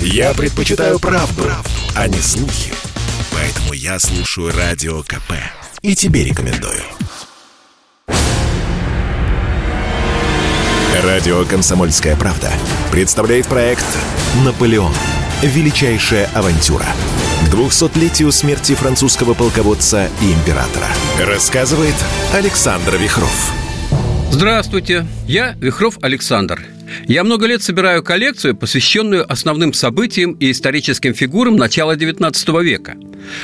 [0.00, 2.72] Я предпочитаю правду, правду, а не слухи.
[3.32, 5.32] Поэтому я слушаю Радио КП.
[5.82, 6.82] И тебе рекомендую.
[11.04, 12.50] Радио «Комсомольская правда»
[12.90, 13.84] представляет проект
[14.44, 14.92] «Наполеон.
[15.42, 16.86] Величайшая авантюра».
[17.46, 20.88] К 200-летию смерти французского полководца и императора.
[21.20, 21.94] Рассказывает
[22.32, 23.52] Александр Вихров.
[24.30, 26.75] Здравствуйте, я Вихров Александр.
[27.06, 32.96] Я много лет собираю коллекцию, посвященную основным событиям и историческим фигурам начала XIX века.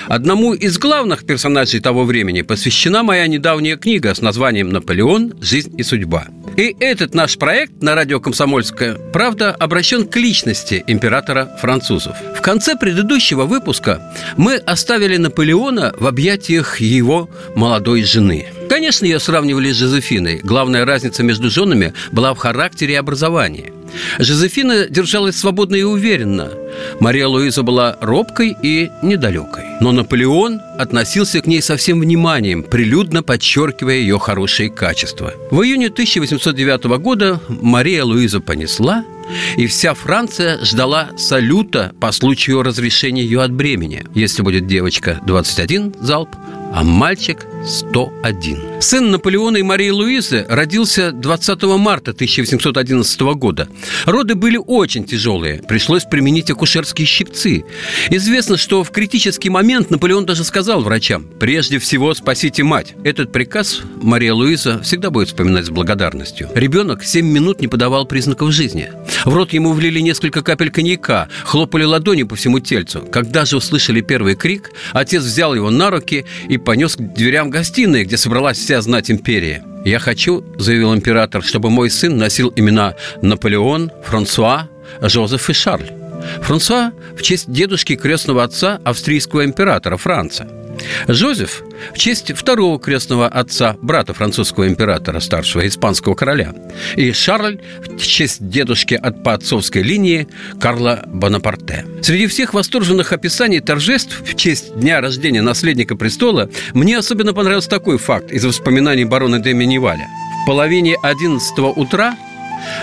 [0.08, 5.34] Одному из главных персонажей того времени посвящена моя недавняя книга с названием «Наполеон.
[5.40, 6.26] Жизнь и судьба».
[6.56, 12.16] И этот наш проект на радио «Комсомольская правда» обращен к личности императора французов.
[12.36, 18.48] В конце предыдущего выпуска мы оставили Наполеона в объятиях его молодой жены.
[18.68, 20.40] Конечно, ее сравнивали с Жозефиной.
[20.42, 23.72] Главная разница между женами была в характере и образовании–
[24.18, 26.50] Жозефина держалась свободно и уверенно.
[27.00, 29.64] Мария Луиза была робкой и недалекой.
[29.80, 35.34] Но Наполеон относился к ней со всем вниманием, прилюдно подчеркивая ее хорошие качества.
[35.50, 39.04] В июне 1809 года Мария Луиза понесла,
[39.56, 44.04] и вся Франция ждала салюта по случаю разрешения ее от бремени.
[44.14, 46.30] Если будет девочка 21 залп,
[46.74, 48.80] а мальчик 101.
[48.80, 53.68] Сын Наполеона и Марии Луизы родился 20 марта 1811 года.
[54.04, 57.64] Роды были очень тяжелые, пришлось применить акушерские щипцы.
[58.10, 62.94] Известно, что в критический момент Наполеон даже сказал врачам «Прежде всего спасите мать».
[63.04, 66.48] Этот приказ Мария Луиза всегда будет вспоминать с благодарностью.
[66.54, 68.90] Ребенок 7 минут не подавал признаков жизни.
[69.24, 73.02] В рот ему влили несколько капель коньяка, хлопали ладони по всему тельцу.
[73.12, 78.04] Когда же услышали первый крик, отец взял его на руки и понес к дверям гостиной,
[78.04, 79.62] где собралась вся знать империи.
[79.84, 84.68] «Я хочу»,— заявил император, «чтобы мой сын носил имена Наполеон, Франсуа,
[85.00, 85.90] Жозеф и Шарль».
[86.42, 90.48] Франсуа в честь дедушки крестного отца австрийского императора Франца–
[91.08, 91.62] Жозеф
[91.94, 96.54] в честь второго крестного отца, брата французского императора, старшего испанского короля,
[96.96, 97.58] и Шарль
[97.98, 100.28] в честь дедушки от по отцовской линии
[100.60, 101.86] Карла Бонапарте.
[102.02, 107.98] Среди всех восторженных описаний торжеств в честь дня рождения наследника престола мне особенно понравился такой
[107.98, 110.06] факт из воспоминаний барона де Миниваля.
[110.42, 112.16] В половине 11 утра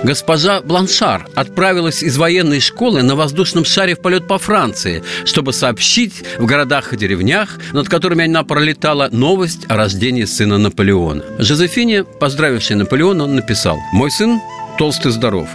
[0.04, 6.24] Госпожа Бланшар отправилась из военной школы на воздушном шаре в полет по Франции, чтобы сообщить
[6.38, 11.24] в городах и деревнях, над которыми она пролетала, новость о рождении сына Наполеона.
[11.40, 14.40] Жозефине, поздравившей Наполеона, он написал «Мой сын
[14.78, 15.50] толстый здоров.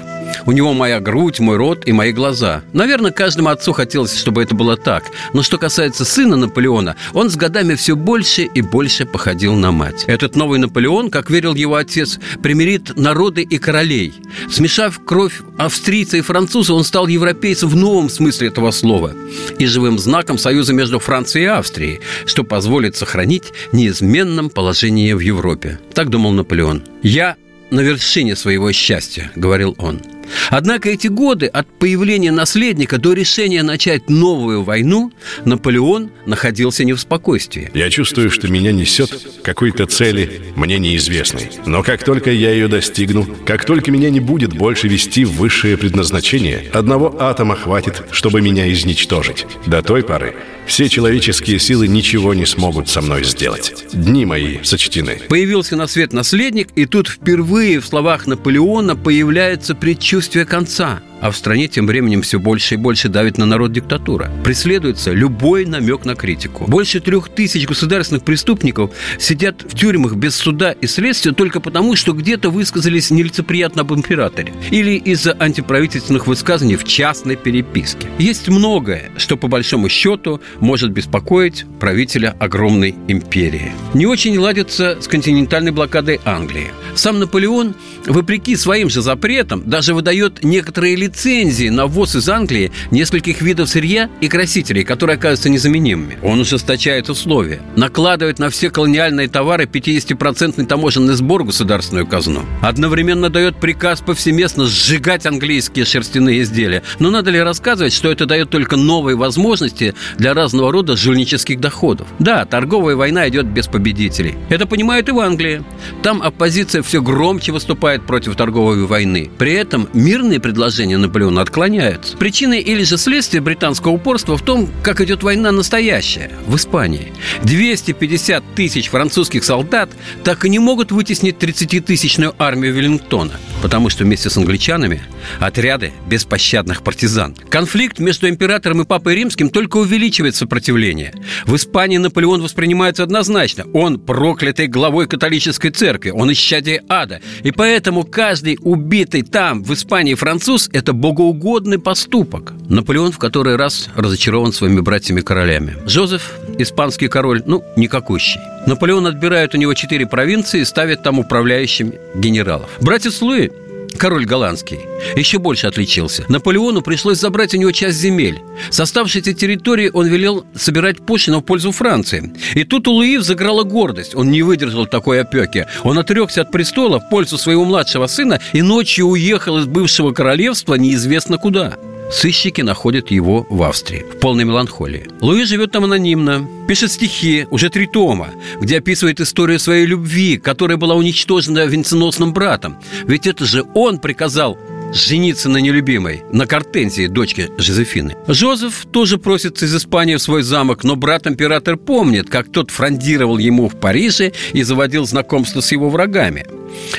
[0.46, 2.62] У него моя грудь, мой рот и мои глаза.
[2.72, 5.04] Наверное, каждому отцу хотелось, чтобы это было так.
[5.32, 10.04] Но что касается сына Наполеона, он с годами все больше и больше походил на мать.
[10.06, 14.14] Этот новый Наполеон, как верил его отец, примирит народы и королей.
[14.50, 19.12] Смешав кровь австрийца и француза, он стал европейцем в новом смысле этого слова
[19.58, 25.78] и живым знаком союза между Францией и Австрией, что позволит сохранить неизменном положение в Европе.
[25.92, 26.82] Так думал Наполеон.
[27.02, 27.36] «Я
[27.70, 30.00] на вершине своего счастья»,— говорил он.
[30.50, 35.12] Однако эти годы от появления наследника до решения начать новую войну
[35.44, 37.70] Наполеон находился не в спокойствии.
[37.74, 39.10] Я чувствую, что меня несет
[39.42, 41.50] какой-то цели, мне неизвестной.
[41.66, 45.76] Но как только я ее достигну, как только меня не будет больше вести в высшее
[45.76, 49.46] предназначение, одного атома хватит, чтобы меня изничтожить.
[49.66, 50.34] До той поры
[50.66, 53.74] все человеческие силы ничего не смогут со мной сделать.
[53.92, 55.20] Дни мои сочтены.
[55.28, 60.13] Появился на свет наследник, и тут впервые в словах Наполеона появляется предчувствие
[60.44, 64.30] конца– а в стране тем временем все больше и больше давит на народ диктатура.
[64.44, 66.66] Преследуется любой намек на критику.
[66.66, 72.12] Больше трех тысяч государственных преступников сидят в тюрьмах без суда и следствия только потому, что
[72.12, 78.06] где-то высказались нелицеприятно об императоре или из-за антиправительственных высказаний в частной переписке.
[78.18, 83.72] Есть многое, что по большому счету может беспокоить правителя огромной империи.
[83.94, 86.70] Не очень ладится с континентальной блокадой Англии.
[86.94, 87.74] Сам Наполеон,
[88.06, 93.68] вопреки своим же запретам, даже выдает некоторые лица лицензии на ввоз из Англии нескольких видов
[93.68, 96.18] сырья и красителей, которые оказываются незаменимыми.
[96.22, 102.42] Он ужесточает условия, накладывает на все колониальные товары 50% таможенный сбор в государственную казну.
[102.62, 106.82] Одновременно дает приказ повсеместно сжигать английские шерстяные изделия.
[106.98, 112.08] Но надо ли рассказывать, что это дает только новые возможности для разного рода жульнических доходов?
[112.18, 114.34] Да, торговая война идет без победителей.
[114.48, 115.62] Это понимают и в Англии.
[116.02, 119.30] Там оппозиция все громче выступает против торговой войны.
[119.38, 122.16] При этом мирные предложения Наполеона отклоняются.
[122.16, 127.12] Причиной или же следствие британского упорства в том, как идет война настоящая в Испании.
[127.42, 129.90] 250 тысяч французских солдат
[130.24, 135.02] так и не могут вытеснить 30-тысячную армию Веллингтона, потому что вместе с англичанами
[135.40, 137.34] отряды беспощадных партизан.
[137.48, 141.12] Конфликт между императором и папой римским только увеличивает сопротивление.
[141.46, 143.64] В Испании Наполеон воспринимается однозначно.
[143.72, 147.20] Он проклятый главой католической церкви, он исчадие ада.
[147.42, 152.52] И поэтому каждый убитый там, в Испании, француз– богоугодный поступок.
[152.68, 155.76] Наполеон в который раз разочарован своими братьями-королями.
[155.86, 158.40] Жозеф, испанский король, ну, никакущий.
[158.66, 162.70] Наполеон отбирает у него четыре провинции и ставит там управляющими генералов.
[162.80, 163.50] Братец Луи
[163.98, 164.80] король голландский,
[165.16, 166.24] еще больше отличился.
[166.28, 168.42] Наполеону пришлось забрать у него часть земель.
[168.70, 172.32] С оставшейся территории он велел собирать пошлину в пользу Франции.
[172.54, 174.14] И тут у Луи взыграла гордость.
[174.14, 175.66] Он не выдержал такой опеки.
[175.82, 180.74] Он отрекся от престола в пользу своего младшего сына и ночью уехал из бывшего королевства
[180.74, 181.76] неизвестно куда.
[182.14, 185.08] Сыщики находят его в Австрии, в полной меланхолии.
[185.20, 188.30] Луи живет там анонимно, пишет стихи, уже три тома,
[188.60, 192.78] где описывает историю своей любви, которая была уничтожена венценосным братом.
[193.08, 194.56] Ведь это же он приказал
[194.92, 198.16] жениться на нелюбимой, на Кортензии, дочке Жозефины.
[198.28, 203.68] Жозеф тоже просится из Испании в свой замок, но брат-император помнит, как тот фрондировал ему
[203.68, 206.46] в Париже и заводил знакомство с его врагами.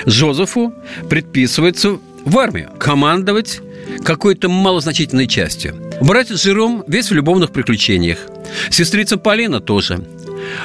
[0.06, 0.74] Жозефу
[1.10, 3.62] предписывается в армию командовать
[4.04, 5.76] какой-то малозначительной частью.
[6.02, 8.20] Братец Жером весь в любовных приключениях.
[8.70, 10.04] Сестрица Полина тоже.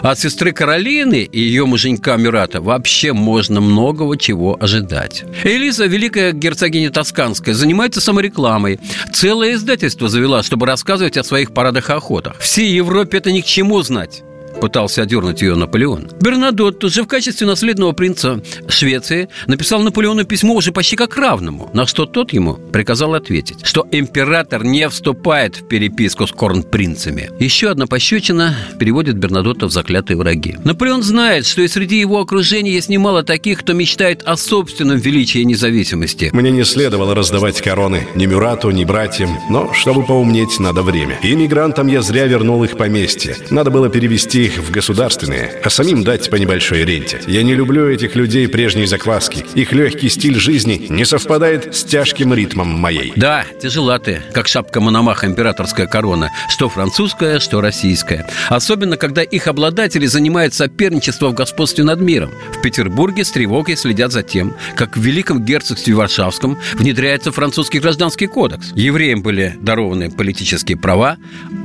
[0.02, 5.24] От сестры Каролины и ее муженька Мюрата вообще можно многого чего ожидать.
[5.44, 8.78] Элиза, великая герцогиня Тосканская, занимается саморекламой.
[9.12, 12.38] Целое издательство завела, чтобы рассказывать о своих парадах и охотах.
[12.40, 14.22] Всей Европе это ни к чему знать
[14.60, 16.08] пытался одернуть ее Наполеон.
[16.20, 21.86] Бернадотт же в качестве наследного принца Швеции написал Наполеону письмо уже почти как равному, на
[21.86, 27.30] что тот ему приказал ответить, что император не вступает в переписку с корнпринцами.
[27.38, 30.56] Еще одна пощечина переводит Бернадотта в заклятые враги.
[30.64, 35.40] Наполеон знает, что и среди его окружения есть немало таких, кто мечтает о собственном величии
[35.40, 36.30] и независимости.
[36.32, 41.18] Мне не следовало раздавать короны ни Мюрату, ни братьям, но, чтобы поумнеть, надо время.
[41.22, 43.36] Иммигрантам я зря вернул их поместье.
[43.50, 47.20] Надо было перевести их в государственные, а самим дать по небольшой ренте.
[47.26, 49.44] Я не люблю этих людей прежней закваски.
[49.54, 53.12] Их легкий стиль жизни не совпадает с тяжким ритмом моей.
[53.16, 56.30] Да, тяжела ты, как шапка Мономаха императорская корона.
[56.48, 58.26] Что французская, что российская.
[58.48, 62.30] Особенно, когда их обладатели занимают соперничество в господстве над миром.
[62.58, 68.26] В Петербурге с тревогой следят за тем, как в Великом герцогстве Варшавском внедряется французский гражданский
[68.26, 68.72] кодекс.
[68.74, 71.18] Евреям были дарованы политические права,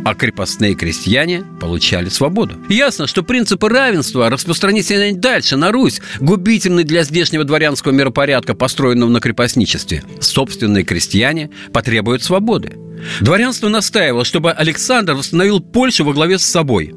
[0.03, 2.55] а крепостные крестьяне получали свободу.
[2.69, 9.19] Ясно, что принципы равенства распространить дальше, на Русь, губительны для здешнего дворянского миропорядка, построенного на
[9.19, 10.03] крепостничестве.
[10.19, 12.73] Собственные крестьяне потребуют свободы.
[13.21, 16.93] Дворянство настаивало, чтобы Александр восстановил Польшу во главе с собой.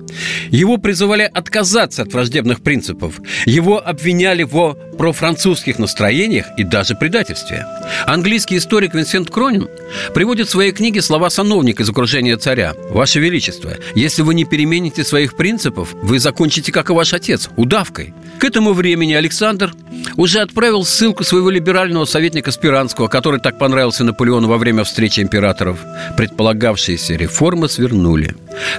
[0.50, 3.20] Его призывали отказаться от враждебных принципов.
[3.46, 7.64] Его обвиняли в профранцузских настроениях и даже предательстве.
[8.06, 9.68] Английский историк Винсент Кронин
[10.14, 12.74] приводит в своей книге слова сановника из окружения царя.
[12.90, 18.12] «Ваше Величество, если вы не перемените своих принципов, вы закончите, как и ваш отец, удавкой».
[18.38, 19.72] К этому времени Александр
[20.16, 25.78] уже отправил ссылку своего либерального советника Спиранского, который так понравился Наполеону во время встречи императоров.
[26.16, 28.34] Предполагавшиеся реформы свернули.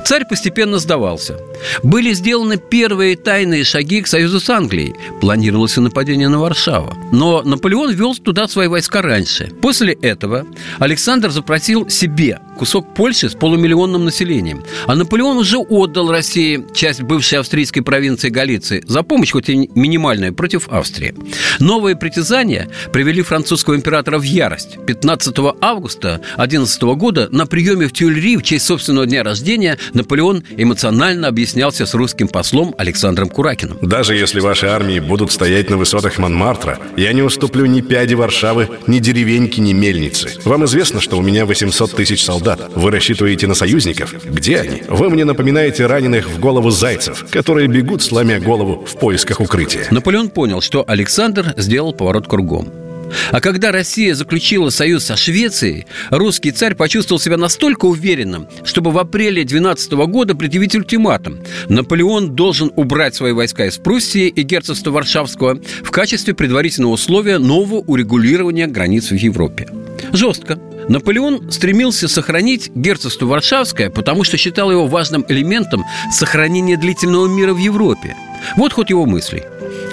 [0.05, 1.37] Царь постепенно сдавался.
[1.83, 4.95] Были сделаны первые тайные шаги к союзу с Англией.
[5.21, 6.93] Планировалось нападение на Варшаву.
[7.11, 9.51] Но Наполеон вел туда свои войска раньше.
[9.61, 10.45] После этого
[10.79, 14.63] Александр запросил себе кусок Польши с полумиллионным населением.
[14.85, 20.33] А Наполеон уже отдал России часть бывшей австрийской провинции Галиции за помощь, хоть и минимальная,
[20.33, 21.15] против Австрии.
[21.59, 24.77] Новые притязания привели французского императора в ярость.
[24.85, 31.29] 15 августа 11 года на приеме в Тюльри в честь собственного дня рождения Наполеон эмоционально
[31.29, 33.79] объяснялся с русским послом Александром Куракиным.
[33.81, 38.67] Даже если ваши армии будут стоять на высотах Монмартра, я не уступлю ни пяди Варшавы,
[38.85, 40.29] ни деревеньки, ни мельницы.
[40.43, 42.69] Вам известно, что у меня 800 тысяч солдат.
[42.75, 44.13] Вы рассчитываете на союзников?
[44.25, 44.83] Где они?
[44.89, 49.87] Вы мне напоминаете раненых в голову зайцев, которые бегут, сломя голову в поисках укрытия.
[49.89, 52.88] Наполеон понял, что Александр сделал поворот кругом.
[53.31, 58.97] А когда Россия заключила союз со Швецией, русский царь почувствовал себя настолько уверенным, чтобы в
[58.97, 61.39] апреле 12 года предъявить ультиматум.
[61.67, 67.81] Наполеон должен убрать свои войска из Пруссии и герцогства Варшавского в качестве предварительного условия нового
[67.81, 69.67] урегулирования границ в Европе.
[70.13, 77.53] Жестко, Наполеон стремился сохранить герцогство Варшавское, потому что считал его важным элементом сохранения длительного мира
[77.53, 78.15] в Европе.
[78.55, 79.43] Вот ход его мыслей.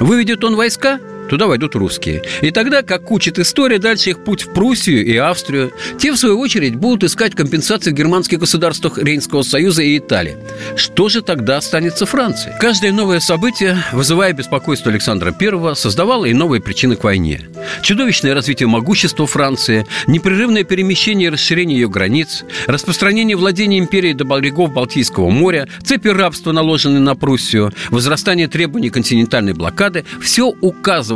[0.00, 2.22] Выведет он войска, туда войдут русские.
[2.42, 5.72] И тогда, как учит история, дальше их путь в Пруссию и Австрию.
[5.98, 10.36] Те, в свою очередь, будут искать компенсации в германских государствах Рейнского союза и Италии.
[10.76, 12.52] Что же тогда останется Франции?
[12.60, 17.48] Каждое новое событие, вызывая беспокойство Александра I, создавало и новые причины к войне.
[17.82, 24.72] Чудовищное развитие могущества Франции, непрерывное перемещение и расширение ее границ, распространение владения империи до берегов
[24.72, 30.54] Балтийского моря, цепи рабства, наложенные на Пруссию, возрастание требований континентальной блокады– все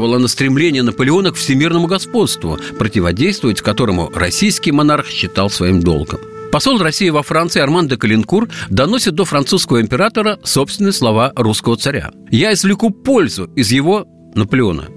[0.01, 6.21] указывало на стремление Наполеона к всемирному господству, противодействовать которому российский монарх считал своим долгом.
[6.51, 12.13] Посол России во Франции Арман де Калинкур доносит до французского императора собственные слова русского царя.
[12.31, 14.89] «Я извлеку пользу из его, Наполеона,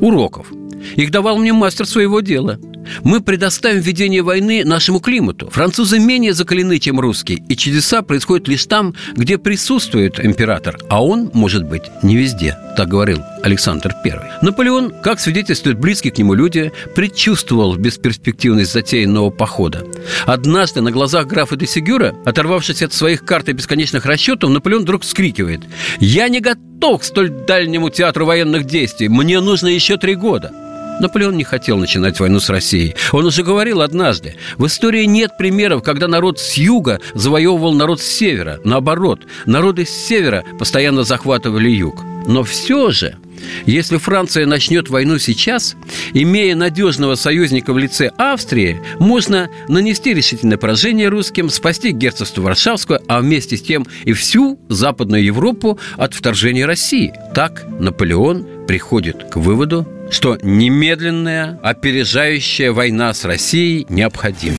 [0.00, 0.48] уроков.
[0.96, 2.58] Их давал мне мастер своего дела.
[3.02, 5.50] Мы предоставим ведение войны нашему климату.
[5.50, 11.30] Французы менее закалены, чем русские, и чудеса происходят лишь там, где присутствует император, а он,
[11.34, 14.38] может быть, не везде, так говорил Александр I.
[14.42, 19.84] Наполеон, как свидетельствуют близкие к нему люди, предчувствовал бесперспективность затеянного похода.
[20.26, 25.02] Однажды на глазах графа де Сигюра, оторвавшись от своих карт и бесконечных расчетов, Наполеон вдруг
[25.02, 25.60] вскрикивает
[26.00, 29.08] «Я не готов к столь дальнему театру военных действий!
[29.08, 30.52] Мне нужно еще три года!»
[31.00, 32.94] Наполеон не хотел начинать войну с Россией.
[33.12, 38.06] Он уже говорил однажды, в истории нет примеров, когда народ с юга завоевывал народ с
[38.06, 38.60] севера.
[38.64, 42.02] Наоборот, народы с севера постоянно захватывали юг.
[42.26, 43.16] Но все же,
[43.64, 45.76] если Франция начнет войну сейчас,
[46.12, 53.20] имея надежного союзника в лице Австрии, можно нанести решительное поражение русским, спасти герцогство Варшавское, а
[53.20, 57.14] вместе с тем и всю Западную Европу от вторжения России.
[57.34, 64.56] Так Наполеон приходит к выводу, что немедленная, опережающая война с Россией необходима.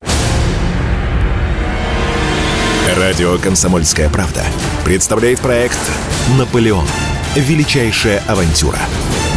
[2.98, 4.44] Радио «Комсомольская правда»
[4.84, 5.79] представляет проект
[6.38, 6.86] «Наполеон.
[7.36, 8.79] Величайшая авантюра».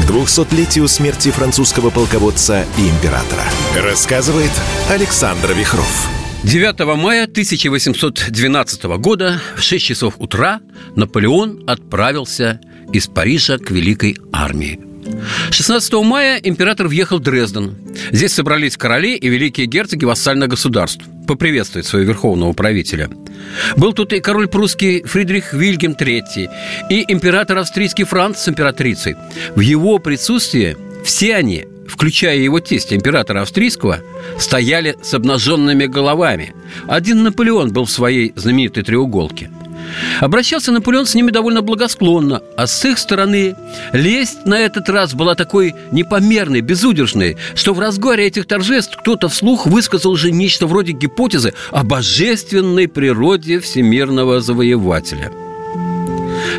[0.02, 3.44] К 200-летию смерти французского полководца и императора.
[3.76, 4.50] Рассказывает
[4.90, 6.08] Александр Вихров.
[6.44, 10.60] 9 мая 1812 года в 6 часов утра
[10.96, 12.58] Наполеон отправился
[12.92, 14.91] из Парижа к Великой армии.
[15.50, 17.76] 16 мая император въехал в Дрезден.
[18.10, 23.10] Здесь собрались короли и великие герцоги вассальных государств поприветствовать своего верховного правителя.
[23.76, 26.48] Был тут и король прусский Фридрих Вильгельм III,
[26.90, 29.16] и император австрийский Франц с императрицей.
[29.54, 34.00] В его присутствии все они, включая его тесть, императора австрийского,
[34.38, 36.54] стояли с обнаженными головами.
[36.88, 39.50] Один Наполеон был в своей знаменитой треуголке–
[40.20, 43.56] Обращался Наполеон с ними довольно благосклонно, а с их стороны
[43.92, 49.66] лесть на этот раз была такой непомерной, безудержной, что в разгаре этих торжеств кто-то вслух
[49.66, 55.30] высказал уже нечто вроде гипотезы о божественной природе всемирного завоевателя.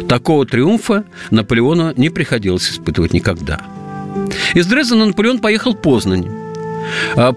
[0.08, 3.62] Такого триумфа Наполеону не приходилось испытывать никогда.
[4.54, 6.43] Из Дрездена Наполеон поехал в Познань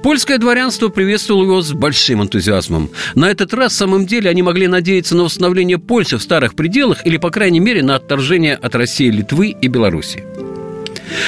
[0.03, 2.91] польское дворянство приветствовало его с большим энтузиазмом.
[3.15, 7.07] На этот раз, в самом деле, они могли надеяться на восстановление Польши в старых пределах
[7.07, 10.25] или, по крайней мере, на отторжение от России, Литвы и Беларуси.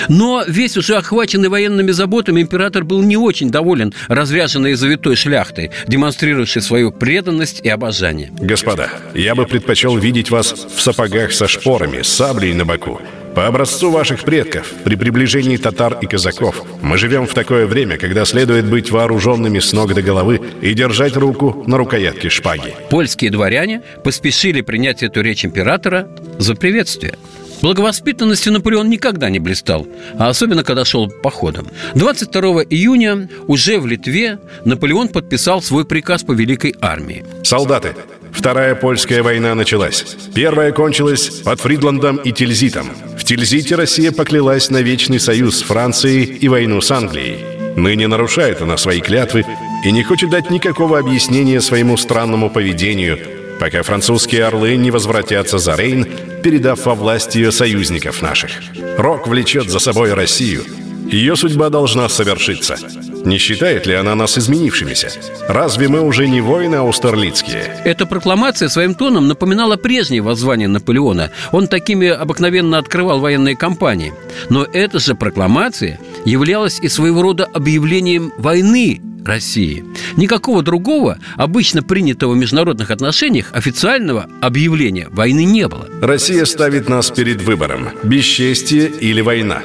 [0.09, 5.71] Но весь уже охваченный военными заботами император был не очень доволен разряженной и завитой шляхтой,
[5.87, 8.31] демонстрирующей свою преданность и обожание.
[8.39, 13.01] Господа, я бы предпочел видеть вас в сапогах со шпорами, саблей на боку.
[13.35, 18.25] По образцу ваших предков, при приближении татар и казаков, мы живем в такое время, когда
[18.25, 22.75] следует быть вооруженными с ног до головы и держать руку на рукоятке шпаги.
[22.91, 26.09] Польские дворяне поспешили принять эту речь императора
[26.39, 27.15] за приветствие.
[27.63, 29.87] Благовоспитанностью Наполеон никогда не блистал,
[30.19, 31.69] а особенно когда шел походом.
[31.95, 37.25] 22 июня уже в Литве Наполеон подписал свой приказ по Великой армии.
[37.43, 37.95] Солдаты,
[38.33, 40.05] Вторая польская война началась.
[40.35, 42.91] Первая кончилась под Фридландом и Тильзитом.
[43.17, 47.39] В Тильзите Россия поклялась на вечный союз с Францией и войну с Англией.
[47.77, 49.45] Ныне нарушает она свои клятвы
[49.85, 53.19] и не хочет дать никакого объяснения своему странному поведению,
[53.59, 56.07] пока французские орлы не возвратятся за Рейн,
[56.43, 58.51] передав во власть ее союзников наших.
[58.97, 60.65] Рок влечет за собой Россию.
[61.11, 62.77] Ее судьба должна совершиться.
[63.25, 65.11] Не считает ли она нас изменившимися?
[65.49, 67.81] Разве мы уже не воины аустерлицкие?
[67.85, 71.31] Эта прокламация своим тоном напоминала прежнее воззвание Наполеона.
[71.51, 74.13] Он такими обыкновенно открывал военные кампании.
[74.51, 79.85] Но эта же прокламация являлась и своего рода объявлением войны России.
[80.17, 85.89] Никакого другого, обычно принятого в международных отношениях, официального объявления войны не было.
[86.03, 89.63] Россия ставит нас перед выбором– бесчестие или война.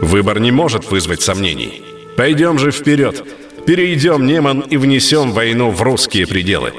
[0.00, 1.82] Выбор не может вызвать сомнений.
[2.16, 3.24] Пойдем же вперед.
[3.66, 6.72] Перейдем Неман и внесем войну в русские пределы.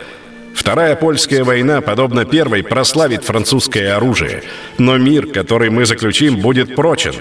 [0.54, 4.44] Вторая польская война, подобно первой, прославит французское оружие.
[4.78, 7.14] Но мир, который мы заключим, будет прочен.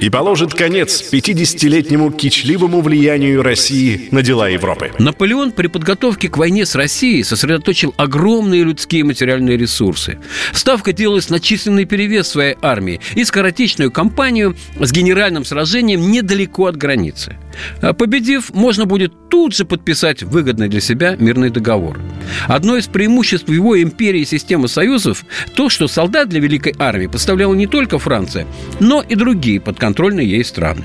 [0.00, 4.92] И положит конец 50-летнему кичливому влиянию России на дела Европы.
[4.98, 10.18] Наполеон при подготовке к войне с Россией сосредоточил огромные людские и материальные ресурсы.
[10.52, 16.76] Ставка делалась на численный перевес своей армии и скоротечную кампанию с генеральным сражением недалеко от
[16.76, 17.36] границы.
[17.80, 21.98] А победив, можно будет тут же подписать выгодный для себя мирный договор.
[22.46, 25.24] Одно из преимуществ его империи и системы союзов–
[25.54, 28.46] то, что солдат для Великой армии поставляла не только Франция,
[28.80, 29.87] но и другие подконтрольные
[30.20, 30.84] ей страны.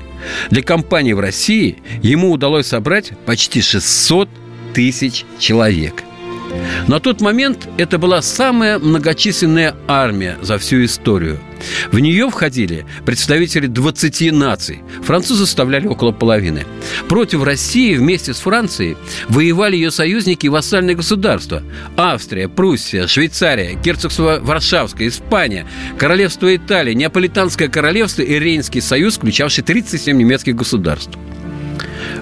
[0.49, 4.29] Для кампании в России ему удалось собрать почти 600
[4.73, 6.03] тысяч человек–
[6.87, 11.39] на тот момент это была самая многочисленная армия за всю историю.
[11.91, 14.81] В нее входили представители 20 наций.
[15.01, 16.65] Французы составляли около половины.
[17.07, 18.97] Против России вместе с Францией
[19.29, 21.63] воевали ее союзники и вассальные государства.
[21.95, 25.65] Австрия, Пруссия, Швейцария, Герцогство Варшавское, Испания,
[25.97, 31.17] Королевство Италии, Неаполитанское королевство и Рейнский союз, включавший 37 немецких государств.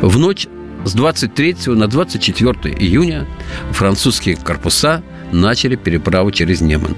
[0.02, 0.48] В ночь
[0.86, 3.28] с 23 на 24 июня
[3.72, 6.96] французские корпуса начали переправу через Неман.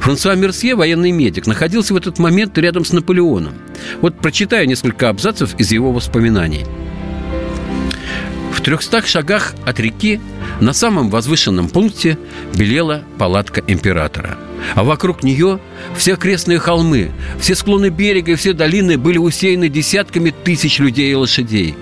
[0.00, 3.54] Франсуа Мерсье, военный медик, находился в этот момент рядом с Наполеоном.
[4.02, 6.66] Вот прочитаю несколько абзацев из его воспоминаний.
[8.52, 10.20] В трехстах шагах от реки
[10.60, 12.18] на самом возвышенном пункте
[12.54, 14.36] белела палатка императора–
[14.74, 15.60] а вокруг нее
[15.96, 21.14] все окрестные холмы, все склоны берега и все долины были усеяны десятками тысяч людей и
[21.14, 21.74] лошадей.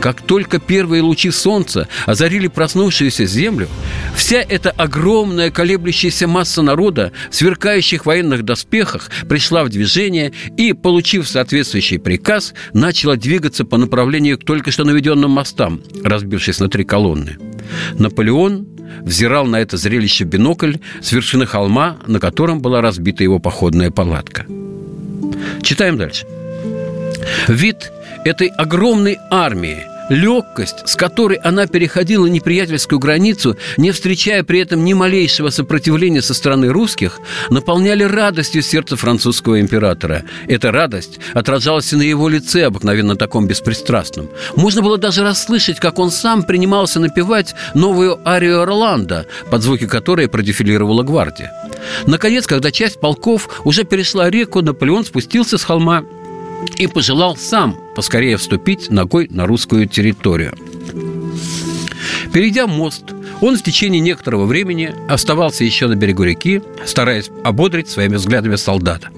[0.00, 3.68] Как только первые лучи солнца озарили проснувшуюся землю,
[4.14, 11.98] вся эта огромная колеблющаяся масса народа в военных доспехах пришла в движение и, получив соответствующий
[11.98, 17.38] приказ, начала двигаться по направлению к только что наведенным мостам, разбившись на три колонны.
[17.98, 18.66] Наполеон
[19.00, 24.46] взирал на это зрелище бинокль с вершины холма, на котором была разбита его походная палатка.
[25.62, 26.26] Читаем дальше.
[27.48, 27.92] Вид
[28.24, 34.92] этой огромной армии– Легкость, с которой она переходила неприятельскую границу, не встречая при этом ни
[34.92, 40.24] малейшего сопротивления со стороны русских, наполняли радостью сердце французского императора.
[40.48, 44.28] Эта радость отражалась и на его лице, обыкновенно таком беспристрастном.
[44.54, 50.28] Можно было даже расслышать, как он сам принимался напевать новую арию Орландо, под звуки которой
[50.28, 51.54] продефилировала гвардия.
[52.06, 56.04] Наконец, когда часть полков уже перешла реку, Наполеон спустился с холма
[56.76, 60.54] и пожелал сам поскорее вступить ногой на русскую территорию.
[62.32, 63.04] Перейдя мост,
[63.40, 69.08] он в течение некоторого времени оставался еще на берегу реки, стараясь ободрить своими взглядами солдата.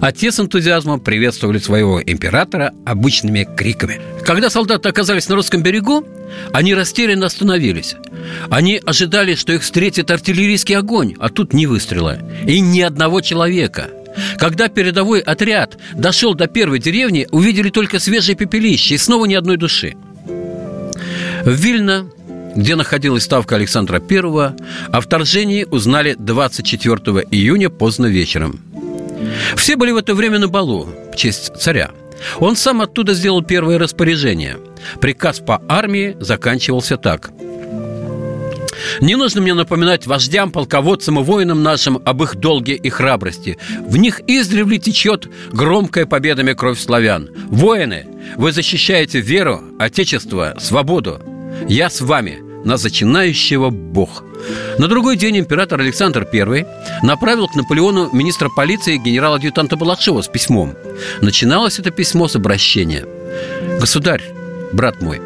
[0.00, 4.00] А те с энтузиазмом приветствовали своего императора обычными криками.
[4.24, 6.06] Когда солдаты оказались на русском берегу,
[6.52, 7.96] они растерянно остановились.
[8.48, 13.90] Они ожидали, что их встретит артиллерийский огонь, а тут ни выстрела и ни одного человека–
[14.38, 19.56] когда передовой отряд дошел до первой деревни, увидели только свежее пепелище и снова ни одной
[19.56, 19.94] души.
[21.44, 22.06] В Вильно,
[22.54, 26.96] где находилась ставка Александра I, о вторжении узнали 24
[27.30, 28.60] июня поздно вечером.
[29.56, 31.90] Все были в это время на балу в честь царя.
[32.38, 34.58] Он сам оттуда сделал первое распоряжение.
[35.00, 37.30] Приказ по армии заканчивался так–
[39.00, 43.58] не нужно мне напоминать вождям, полководцам и воинам нашим об их долге и храбрости.
[43.86, 47.30] В них издревле течет громкая победами кровь славян.
[47.48, 51.20] Воины, вы защищаете веру, отечество, свободу.
[51.68, 54.24] Я с вами, на зачинающего Бог.
[54.78, 56.66] На другой день император Александр I
[57.02, 60.74] направил к Наполеону министра полиции генерала-адъютанта Балашова с письмом.
[61.20, 63.06] Начиналось это письмо с обращения.
[63.80, 64.22] «Государь,
[64.72, 65.20] брат мой,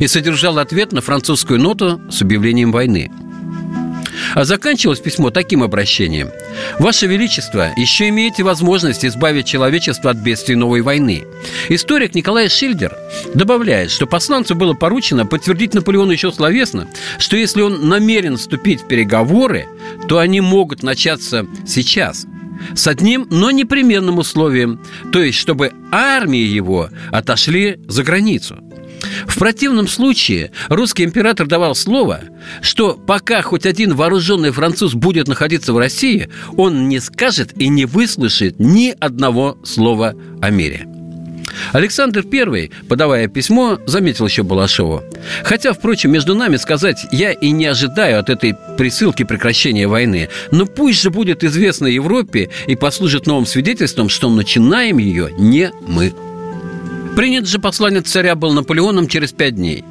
[0.00, 3.10] и содержал ответ на французскую ноту с объявлением войны.
[4.34, 6.30] А заканчивалось письмо таким обращением.
[6.78, 11.24] «Ваше Величество, еще имеете возможность избавить человечество от бедствий новой войны».
[11.68, 12.96] Историк Николай Шильдер
[13.34, 16.88] добавляет, что посланцу было поручено подтвердить Наполеону еще словесно,
[17.18, 19.66] что если он намерен вступить в переговоры,
[20.08, 22.26] то они могут начаться сейчас–
[22.74, 24.80] с одним, но непременным условием,
[25.12, 28.58] то есть чтобы армии его отошли за границу–
[29.26, 32.20] в противном случае русский император давал слово,
[32.60, 37.84] что пока хоть один вооруженный француз будет находиться в России, он не скажет и не
[37.84, 40.86] выслушает ни одного слова о мире.
[41.72, 45.02] Александр I, подавая письмо, заметил еще Балашову.
[45.42, 50.66] Хотя, впрочем, между нами сказать, я и не ожидаю от этой присылки прекращения войны, но
[50.66, 56.12] пусть же будет известно Европе и послужит новым свидетельством, что начинаем ее не мы.
[57.18, 59.84] Принят же посланец царя был Наполеоном через пять дней.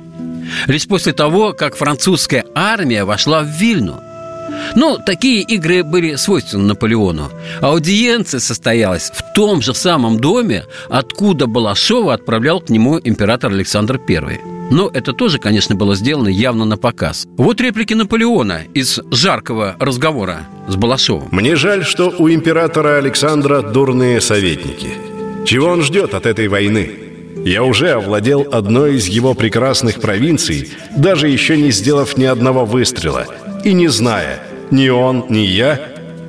[0.68, 4.00] Лишь после того, как французская армия вошла в Вильну.
[4.76, 7.30] Ну, такие игры были свойственны Наполеону.
[7.60, 14.40] Аудиенция состоялась в том же самом доме, откуда Балашова отправлял к нему император Александр I.
[14.72, 17.28] Но это тоже, конечно, было сделано явно на показ.
[17.36, 21.28] Вот реплики Наполеона из жаркого разговора с Балашовым.
[21.32, 24.92] Мне жаль, что у императора Александра дурные советники.
[25.46, 27.07] Чего он ждет от этой войны?
[27.48, 33.26] Я уже овладел одной из его прекрасных провинций, даже еще не сделав ни одного выстрела,
[33.64, 35.80] и не зная, ни он, ни я,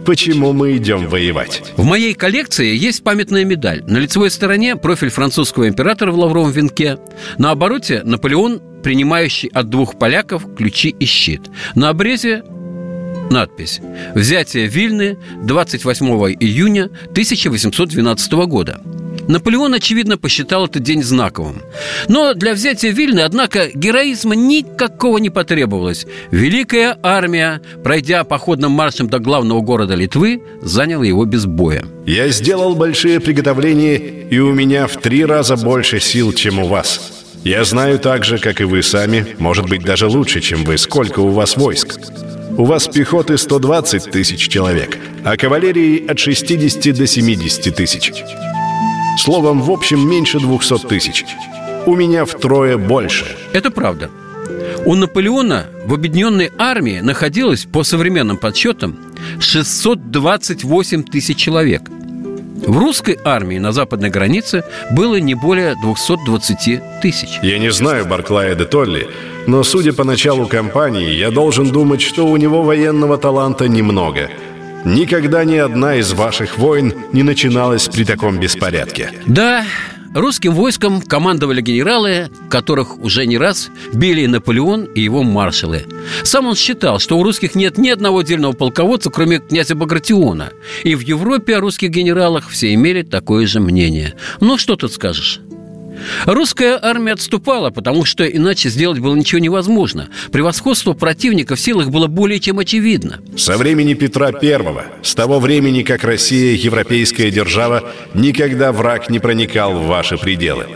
[0.06, 1.72] почему мы идем воевать.
[1.76, 3.82] В моей коллекции есть памятная медаль.
[3.84, 6.98] На лицевой стороне профиль французского императора в лавровом венке.
[7.36, 11.50] На обороте Наполеон, принимающий от двух поляков ключи и щит.
[11.74, 12.44] На обрезе
[13.28, 13.80] надпись
[14.14, 16.06] «Взятие Вильны 28
[16.38, 18.80] июня 1812 года».
[19.28, 21.62] Наполеон, очевидно, посчитал этот день знаковым.
[22.08, 26.06] Но для взятия Вильны, однако, героизма никакого не потребовалось.
[26.30, 31.84] Великая армия, пройдя походным маршем до главного города Литвы, заняла его без боя.
[32.06, 37.12] Я сделал большие приготовления, и у меня в три раза больше сил, чем у вас.
[37.44, 41.20] Я знаю так же, как и вы сами, может быть, даже лучше, чем вы, сколько
[41.20, 42.00] у вас войск.
[42.56, 48.12] У вас пехоты 120 тысяч человек, а кавалерии от 60 до 70 тысяч.
[49.18, 51.24] Словом, в общем, меньше 200 тысяч.
[51.86, 53.26] У меня втрое больше.
[53.52, 54.10] Это правда.
[54.86, 58.96] У Наполеона в объединенной армии находилось, по современным подсчетам,
[59.40, 61.82] 628 тысяч человек.
[62.64, 67.40] В русской армии на западной границе было не более 220 тысяч.
[67.42, 69.08] Я не знаю Барклая де Толли,
[69.48, 74.30] но судя по началу кампании, я должен думать, что у него военного таланта немного–
[74.84, 79.10] Никогда ни одна из ваших войн не начиналась при таком беспорядке.
[79.26, 79.64] Да,
[80.14, 85.86] русским войском командовали генералы, которых уже не раз били Наполеон и его маршалы.
[86.22, 90.52] Сам он считал, что у русских нет ни одного отдельного полководца, кроме князя Багратиона.
[90.84, 94.14] И в Европе о русских генералах все имели такое же мнение.
[94.40, 95.40] Ну, что тут скажешь?
[96.26, 100.08] Русская армия отступала, потому что иначе сделать было ничего невозможно.
[100.32, 103.20] Превосходство противника в силах было более чем очевидно.
[103.36, 104.58] Со времени Петра I,
[105.02, 107.84] с того времени, как Россия европейская держава,
[108.14, 110.66] никогда враг не проникал в ваши пределы.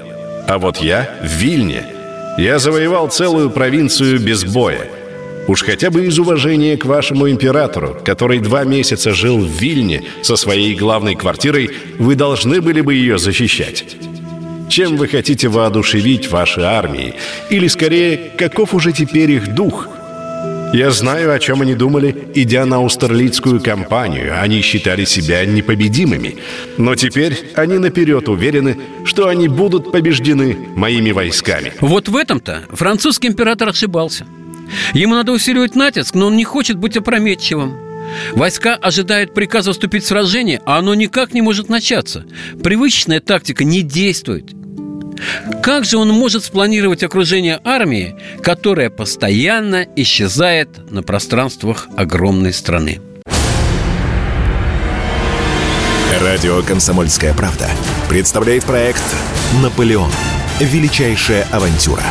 [0.47, 1.85] А вот я в Вильне.
[2.39, 4.89] Я завоевал целую провинцию без боя.
[5.49, 10.37] Уж хотя бы из уважения к вашему императору, который два месяца жил в Вильне со
[10.37, 13.85] своей главной квартирой, вы должны были бы ее защищать.
[14.73, 17.13] Чем вы хотите воодушевить ваши армии?
[17.51, 19.87] Или, скорее, каков уже теперь их дух?
[20.73, 24.41] Я знаю, о чем они думали, идя на Аустерлицкую кампанию.
[24.41, 26.37] Они считали себя непобедимыми.
[26.79, 31.75] Но теперь они наперед уверены, что они будут побеждены моими войсками.
[31.83, 34.25] Вот в этом-то французский император ошибался.
[34.95, 37.77] Ему надо усиливать натиск, но он не хочет быть опрометчивым.
[38.33, 42.25] Войска ожидают приказа вступить в сражение, а оно никак не может начаться.
[42.65, 44.62] Привычная тактика не действует.
[45.63, 53.01] Как же он может спланировать окружение армии, которая постоянно исчезает на пространствах огромной страны?
[56.21, 57.69] Радио «Комсомольская правда»
[58.09, 59.03] представляет проект
[59.63, 60.11] «Наполеон.
[60.61, 62.05] Величайшая авантюра»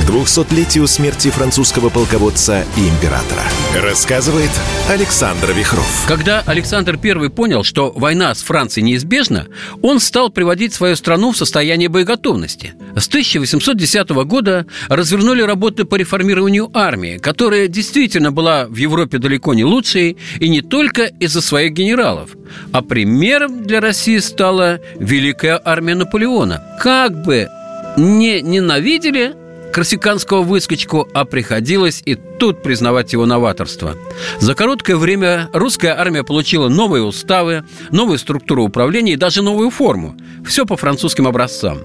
[0.00, 3.42] к 200-летию смерти французского полководца и императора.
[3.82, 4.50] Рассказывает
[4.88, 6.04] Александр Вихров.
[6.06, 9.46] Когда Александр I понял, что война с Францией неизбежна,
[9.82, 12.74] он стал приводить свою страну в состояние боеготовности.
[12.96, 19.64] С 1810 года развернули работы по реформированию армии, которая действительно была в Европе далеко не
[19.64, 22.30] лучшей, и не только из-за своих генералов.
[22.72, 26.62] А примером для России стала Великая армия Наполеона.
[26.80, 27.48] Как бы
[27.96, 29.34] не ненавидели
[29.72, 33.96] корсиканского выскочку, а приходилось и тут признавать его новаторство.
[34.38, 40.16] За короткое время русская армия получила новые уставы, новую структуру управления и даже новую форму.
[40.46, 41.78] Все по французским образцам.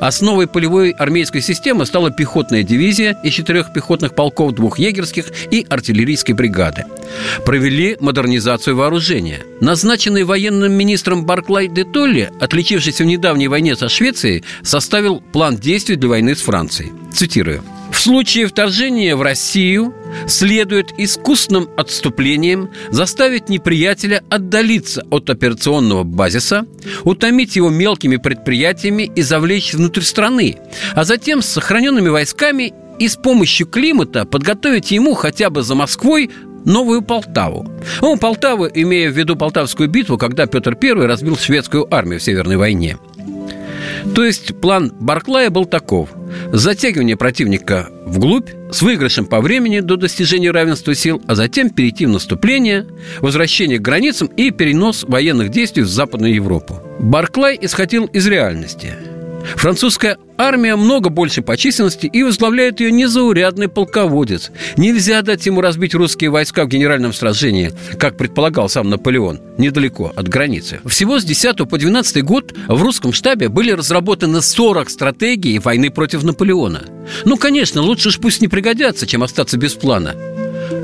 [0.00, 6.34] Основой полевой армейской системы стала пехотная дивизия из четырех пехотных полков, двух егерских и артиллерийской
[6.34, 6.84] бригады.
[7.44, 9.40] Провели модернизацию вооружения.
[9.60, 15.96] Назначенный военным министром Барклай де Толли, отличившийся в недавней войне со Швецией, составил план действий
[15.96, 16.92] для войны с Францией.
[17.12, 17.62] Цитирую.
[18.02, 19.94] Случае вторжения в Россию
[20.26, 26.66] следует искусным отступлением заставить неприятеля отдалиться от операционного базиса,
[27.04, 30.56] утомить его мелкими предприятиями и завлечь внутрь страны,
[30.96, 36.28] а затем с сохраненными войсками и с помощью климата подготовить ему хотя бы за Москвой
[36.64, 37.70] Новую Полтаву.
[38.00, 42.56] Ну, Полтаву, имея в виду Полтавскую битву, когда Петр I разбил шведскую армию в Северной
[42.56, 42.98] войне–
[44.14, 46.10] то есть план Барклая был таков.
[46.52, 52.10] Затягивание противника вглубь с выигрышем по времени до достижения равенства сил, а затем перейти в
[52.10, 52.86] наступление,
[53.20, 56.80] возвращение к границам и перенос военных действий в Западную Европу.
[56.98, 58.94] Барклай исходил из реальности–
[59.56, 64.50] Французская армия много больше по численности и возглавляет ее незаурядный полководец.
[64.76, 70.28] Нельзя дать ему разбить русские войска в генеральном сражении, как предполагал сам Наполеон, недалеко от
[70.28, 70.80] границы.
[70.84, 76.22] Всего с 10 по 12 год в русском штабе были разработаны 40 стратегий войны против
[76.22, 76.82] Наполеона.
[77.24, 80.14] Ну, конечно, лучше уж пусть не пригодятся, чем остаться без плана.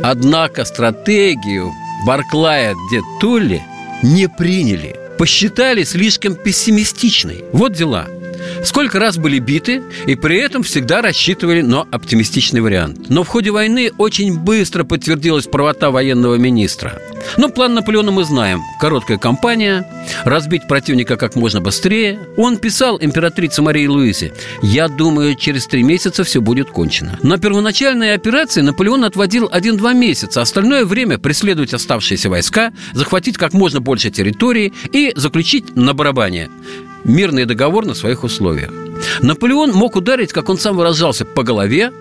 [0.02, 1.72] Однако стратегию
[2.06, 3.62] Барклая де Толли
[4.02, 4.96] не приняли.
[5.18, 7.44] Посчитали слишком пессимистичной.
[7.52, 8.06] Вот дела–
[8.64, 13.08] Сколько раз были биты, и при этом всегда рассчитывали на оптимистичный вариант.
[13.08, 17.00] Но в ходе войны очень быстро подтвердилась правота военного министра.
[17.36, 18.62] Но план Наполеона мы знаем.
[18.80, 19.86] Короткая кампания,
[20.24, 22.18] разбить противника как можно быстрее.
[22.36, 24.32] Он писал императрице Марии Луизе,
[24.62, 27.18] «Я думаю, через три месяца все будет кончено».
[27.22, 33.80] На первоначальные операции Наполеон отводил один-два месяца, остальное время преследовать оставшиеся войска, захватить как можно
[33.80, 36.48] больше территории и заключить на барабане
[37.04, 38.70] мирный договор на своих условиях.
[39.22, 41.92] Наполеон мог ударить, как он сам выражался, по голове,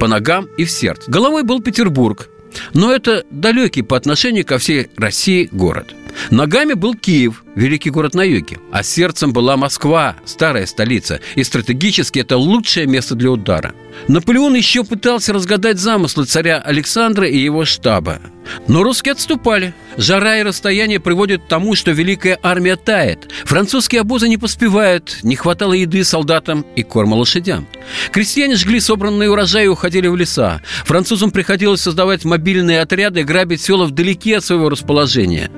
[0.00, 1.10] по ногам и в сердце.
[1.10, 2.28] Головой был Петербург,
[2.74, 5.94] но это далекий по отношению ко всей России город.
[6.30, 12.20] Ногами был Киев, великий город на юге, а сердцем была Москва, старая столица, и стратегически
[12.20, 13.74] это лучшее место для удара.
[14.06, 18.20] Наполеон еще пытался разгадать замыслы царя Александра и его штаба.
[18.66, 19.74] Но русские отступали.
[19.96, 23.30] Жара и расстояние приводят к тому, что великая армия тает.
[23.44, 27.66] Французские обозы не поспевают, не хватало еды солдатам и корма лошадям.
[28.12, 30.62] Крестьяне жгли собранные урожаи и уходили в леса.
[30.84, 35.50] Французам приходилось создавать мобильные отряды и грабить села вдалеке от своего расположения.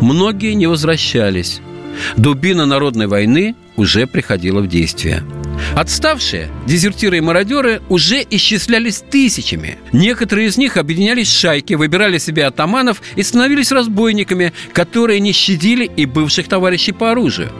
[0.00, 1.43] Многие не возвращались.
[2.16, 5.22] Дубина народной войны уже приходила в действие.
[5.74, 9.78] Отставшие, дезертиры и мародеры уже исчислялись тысячами.
[9.92, 15.84] Некоторые из них объединялись в шайки, выбирали себе атаманов и становились разбойниками, которые не щадили
[15.84, 17.50] и бывших товарищей по оружию.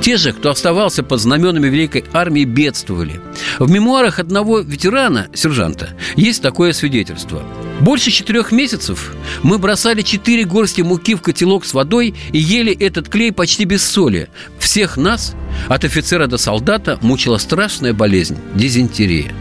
[0.00, 3.20] Те же, кто оставался под знаменами Великой Армии, бедствовали.
[3.58, 7.42] В мемуарах одного ветерана, сержанта, есть такое свидетельство.
[7.80, 13.08] Больше четырех месяцев мы бросали четыре горсти муки в котелок с водой и ели этот
[13.08, 14.28] клей почти без соли.
[14.58, 15.34] Всех нас,
[15.66, 19.32] от офицера до солдата, мучила страшная болезнь– дизентерия.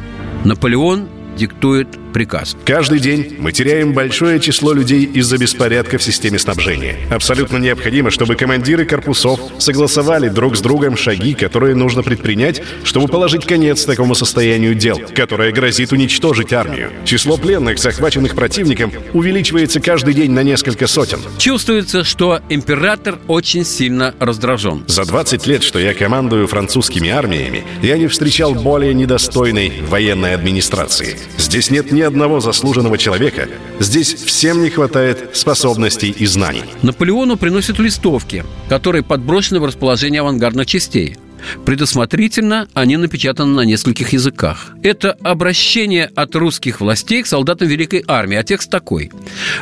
[0.45, 2.55] Наполеон диктует приказ.
[2.65, 6.97] Каждый день мы теряем большое число людей из-за беспорядка в системе снабжения.
[7.09, 13.45] Абсолютно необходимо, чтобы командиры корпусов согласовали друг с другом шаги, которые нужно предпринять, чтобы положить
[13.45, 16.91] конец такому состоянию дел, которое грозит уничтожить армию.
[17.05, 21.19] Число пленных, захваченных противником, увеличивается каждый день на несколько сотен.
[21.37, 24.83] Чувствуется, что император очень сильно раздражен.
[24.87, 31.17] За 20 лет, что я командую французскими армиями, я не встречал более недостойной военной администрации.
[31.37, 33.47] Здесь нет ни одного заслуженного человека.
[33.79, 36.65] Здесь всем не хватает способностей и знаний.
[36.81, 41.17] Наполеону приносят листовки, которые подброшены в расположение авангардных частей.
[41.65, 44.71] Предусмотрительно они напечатаны на нескольких языках.
[44.83, 49.11] Это обращение от русских властей к солдатам Великой Армии, а текст такой.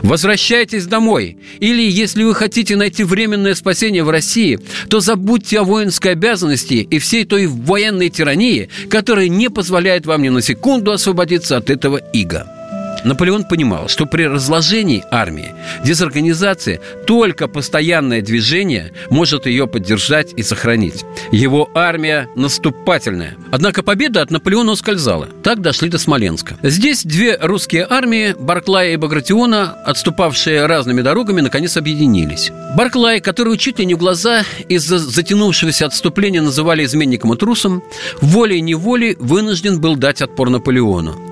[0.01, 4.59] «Возвращайтесь домой, или, если вы хотите найти временное спасение в России,
[4.89, 10.29] то забудьте о воинской обязанности и всей той военной тирании, которая не позволяет вам ни
[10.29, 12.56] на секунду освободиться от этого ига».
[13.03, 21.05] Наполеон понимал, что при разложении армии, дезорганизации, только постоянное движение может ее поддержать и сохранить.
[21.31, 23.35] Его армия наступательная.
[23.51, 25.27] Однако победа от Наполеона ускользала.
[25.43, 26.57] Так дошли до Смоленска.
[26.63, 32.51] Здесь две русские армии, Барклая и Багратиона, отступавшие разными дорогами, наконец объединились.
[32.75, 37.83] Барклай, который чуть не в глаза из-за затянувшегося отступления называли изменником и трусом,
[38.21, 41.26] волей-неволей вынужден был дать отпор Наполеону.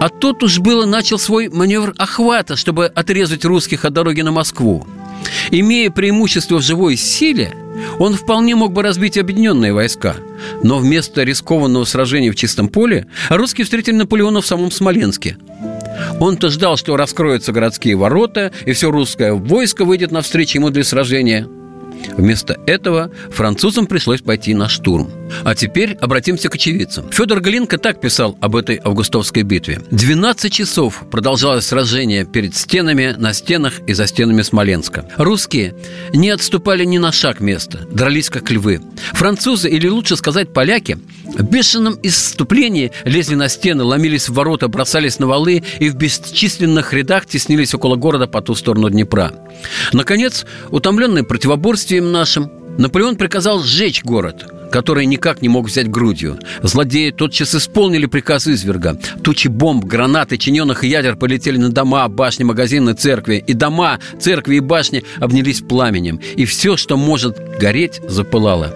[0.00, 4.86] А тот уж было начал свой маневр охвата, чтобы отрезать русских от дороги на Москву.
[5.50, 7.52] Имея преимущество в живой силе,
[7.98, 10.16] он вполне мог бы разбить объединенные войска.
[10.62, 15.36] Но вместо рискованного сражения в чистом поле русские встретили Наполеона в самом Смоленске.
[16.18, 21.46] Он-то ждал, что раскроются городские ворота, и все русское войско выйдет навстречу ему для сражения–
[22.16, 25.10] Вместо этого французам пришлось пойти на штурм.
[25.44, 27.10] А теперь обратимся к очевидцам.
[27.10, 29.80] Федор Глинка так писал об этой августовской битве.
[29.90, 35.08] 12 часов продолжалось сражение перед стенами, на стенах и за стенами Смоленска.
[35.16, 35.74] Русские
[36.12, 38.80] не отступали ни на шаг места, дрались как львы.
[39.12, 45.18] Французы, или лучше сказать поляки, в бешеном исступлении лезли на стены, ломились в ворота, бросались
[45.18, 49.32] на валы и в бесчисленных рядах теснились около города по ту сторону Днепра.
[49.92, 51.22] Наконец, утомленный
[51.90, 54.46] противоборствием нашим, Наполеон приказал сжечь город.
[54.70, 56.38] который никак не мог взять грудью.
[56.62, 58.96] Злодеи тотчас исполнили приказ изверга.
[59.24, 63.42] Тучи бомб, гранат и чиненных ядер полетели на дома, башни, магазины, церкви.
[63.44, 66.20] И дома, церкви и башни обнялись пламенем.
[66.36, 68.72] И все, что может гореть, запылало.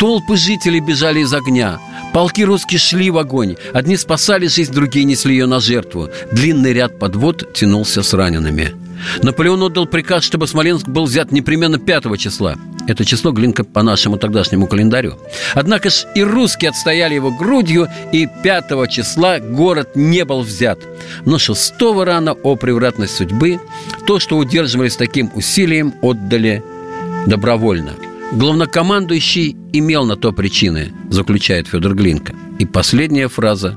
[0.00, 1.78] Толпы жителей бежали из огня.
[2.12, 3.54] Полки русские шли в огонь.
[3.72, 6.08] Одни спасали жизнь, другие несли ее на жертву.
[6.32, 8.87] Длинный ряд подвод тянулся с ранеными.
[9.22, 12.56] Наполеон отдал приказ, чтобы Смоленск был взят непременно 5 числа.
[12.86, 15.18] Это число Глинка по нашему тогдашнему календарю.
[15.54, 20.78] Однако ж и русские отстояли его грудью, и 5 числа город не был взят.
[21.26, 23.60] Но 6 рано о превратность судьбы,
[24.06, 26.62] то, что удерживали с таким усилием, отдали
[27.26, 27.92] добровольно.
[28.32, 32.34] Главнокомандующий имел на то причины, заключает Федор Глинка.
[32.58, 33.76] И последняя фраза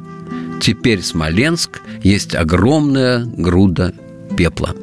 [0.62, 3.94] «Теперь Смоленск есть огромная груда
[4.38, 4.76] пепла».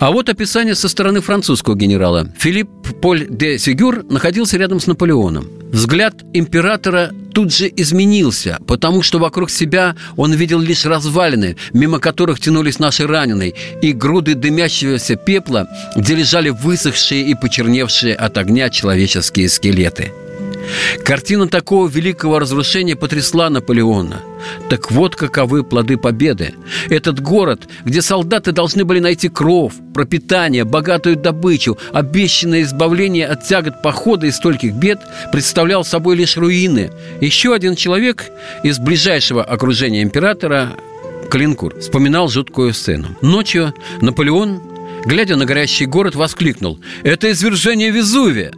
[0.00, 2.32] А вот описание со стороны французского генерала.
[2.38, 2.68] Филипп
[3.00, 5.46] Поль де Сигюр находился рядом с Наполеоном.
[5.70, 12.40] Взгляд императора тут же изменился, потому что вокруг себя он видел лишь развалины, мимо которых
[12.40, 19.48] тянулись наши раненые, и груды дымящегося пепла, где лежали высохшие и почерневшие от огня человеческие
[19.48, 20.12] скелеты–
[21.04, 24.20] Картина такого великого разрушения потрясла Наполеона.
[24.68, 26.54] Так вот каковы плоды победы.
[26.88, 33.82] Этот город, где солдаты должны были найти кров, пропитание, богатую добычу, обещанное избавление от тягот
[33.82, 35.00] похода и стольких бед,
[35.32, 36.90] представлял собой лишь руины.
[37.20, 38.24] Еще один человек
[38.62, 40.74] из ближайшего окружения императора,
[41.30, 43.08] Калинкур, вспоминал жуткую сцену.
[43.20, 44.60] Ночью Наполеон,
[45.04, 48.52] глядя на горящий город, воскликнул «Это извержение Везувия!»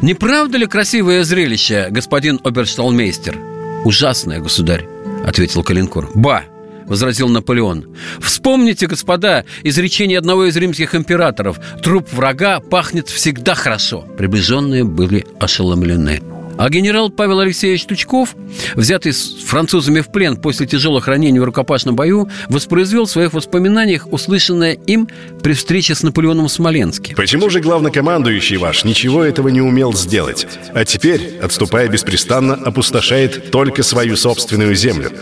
[0.00, 3.36] Не правда ли красивое зрелище, господин обершталмейстер?
[3.84, 4.86] Ужасное, государь,
[5.26, 6.10] ответил Калинкур.
[6.14, 6.44] Ба,
[6.86, 7.96] возразил Наполеон.
[8.20, 11.58] Вспомните, господа, изречение одного из римских императоров.
[11.82, 14.02] Труп врага пахнет всегда хорошо.
[14.16, 16.22] Приближенные были ошеломлены.
[16.58, 18.34] А генерал Павел Алексеевич Тучков,
[18.74, 24.12] взятый с французами в плен после тяжелых ранений в рукопашном бою, воспроизвел в своих воспоминаниях
[24.12, 25.08] услышанное им
[25.40, 27.14] при встрече с Наполеоном в Смоленске.
[27.14, 33.84] Почему же главнокомандующий ваш ничего этого не умел сделать, а теперь, отступая беспрестанно, опустошает только
[33.84, 35.12] свою собственную землю?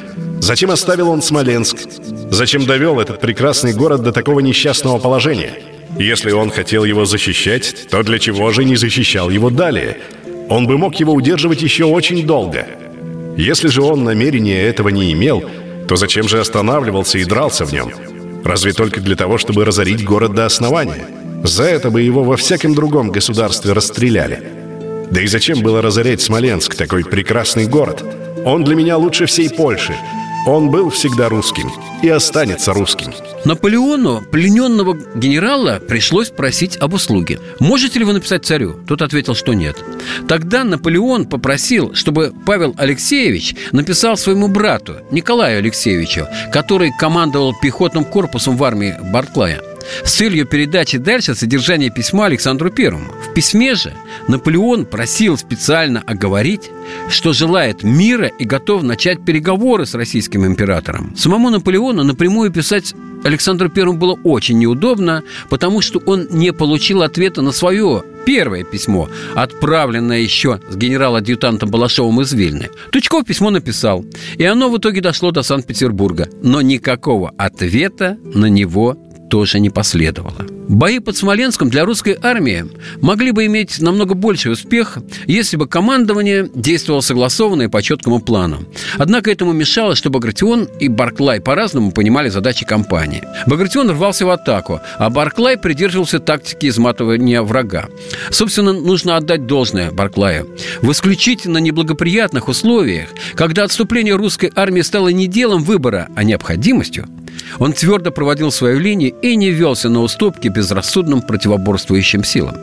[0.41, 1.77] Зачем оставил он Смоленск?
[2.31, 5.53] Зачем довел этот прекрасный город до такого несчастного положения?
[5.99, 9.99] Если он хотел его защищать, то для чего же не защищал его далее?
[10.49, 12.67] Он бы мог его удерживать еще очень долго.
[13.37, 15.43] Если же он намерения этого не имел,
[15.89, 17.91] то зачем же останавливался и дрался в нем?
[18.45, 21.07] Разве только для того, чтобы разорить город до основания?
[21.43, 24.43] За это бы его во всяком другом государстве расстреляли.
[25.11, 28.05] Да и зачем было разорять Смоленск, такой прекрасный город?
[28.45, 29.95] Он для меня лучше всей Польши.
[30.47, 33.13] Он был всегда русским и останется русским.
[33.45, 37.41] Наполеону плененного генерала пришлось просить об услуге.
[37.59, 39.77] «Можете ли вы написать царю?» Тот ответил, что нет.
[40.29, 48.57] Тогда Наполеон попросил, чтобы Павел Алексеевич написал своему брату Николаю Алексеевичу, который командовал пехотным корпусом
[48.57, 49.63] в армии Барклая
[50.05, 53.13] с целью передачи дальше содержания письма Александру Первому.
[53.31, 53.93] В письме же
[54.29, 56.71] Наполеон просил специально оговорить,
[57.09, 61.15] что желает мира и готов начать переговоры с российским императором.
[61.17, 62.95] Самому Наполеону напрямую писать
[63.25, 69.09] Александру Первому было очень неудобно, потому что он не получил ответа на свое первое письмо,
[69.35, 72.71] отправленное еще с генерал-адъютантом Балашовым из Вильны.
[72.91, 74.05] Тучков письмо написал,
[74.37, 78.97] и оно в итоге дошло до Санкт-Петербурга, но никакого ответа на него
[79.29, 80.56] тоже не последовало.
[80.69, 82.67] Бои под Смоленском для русской армии
[83.01, 88.65] могли бы иметь намного больший успех, если бы командование действовало согласованно и по четкому плану.
[88.99, 93.23] Однако этому мешало, что Багратион и Барклай по-разному понимали задачи кампании.
[93.47, 97.87] Багратион рвался в атаку, а Барклай придерживался тактики изматывания врага.
[98.31, 100.49] Собственно, нужно отдать должное Барклаю.
[100.83, 107.07] В исключительно неблагоприятных условиях, когда отступление русской армии стало не делом выбора, а необходимостью,
[107.59, 112.57] он твердо проводил свою линию и не велся на уступки безрассудным противоборствующим силам.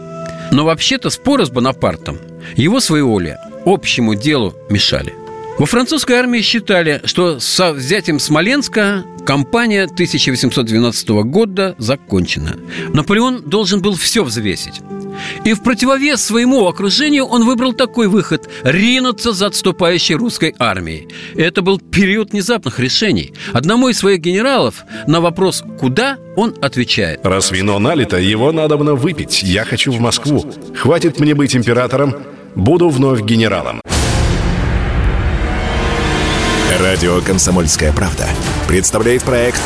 [0.52, 2.18] Но вообще-то споры с Бонапартом
[2.56, 5.14] его своеволие общему делу мешали.
[5.60, 12.58] Во французской армии считали, что со взятием Смоленска кампания 1812 года закончена.
[12.92, 14.82] Наполеон должен был все взвесить.
[15.44, 21.08] И в противовес своему окружению он выбрал такой выход– ринуться за отступающей русской армией.
[21.36, 23.32] Это был период внезапных решений.
[23.54, 27.20] Одному из своих генералов на вопрос «Куда?» он отвечает.
[27.24, 29.44] «Раз вино налито, его надо выпить.
[29.44, 30.52] Я хочу в Москву.
[30.76, 32.16] Хватит мне быть императором.
[32.56, 33.83] Буду вновь генералом».
[36.84, 38.28] Радио «Комсомольская правда»
[38.68, 39.62] представляет проект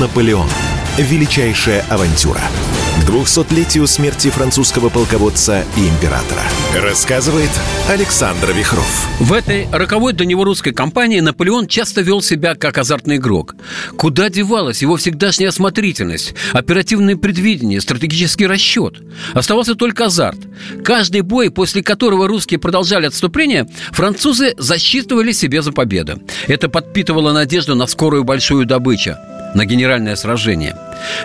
[0.00, 0.48] «Наполеон.
[0.96, 2.40] Величайшая авантюра».
[2.92, 6.42] К 200-летию смерти французского полководца и императора.
[6.76, 7.50] Рассказывает
[7.88, 9.08] Александр Вихров.
[9.18, 13.56] В этой роковой для него русской кампании Наполеон часто вел себя как азартный игрок.
[13.96, 18.98] Куда девалась его всегдашняя осмотрительность, оперативное предвидение, стратегический расчет?
[19.32, 20.38] Оставался только азарт.
[20.84, 26.20] Каждый бой, после которого русские продолжали отступление, французы засчитывали себе за победу.
[26.46, 29.16] Это подпитывало надежду на скорую большую добычу
[29.54, 30.76] на генеральное сражение.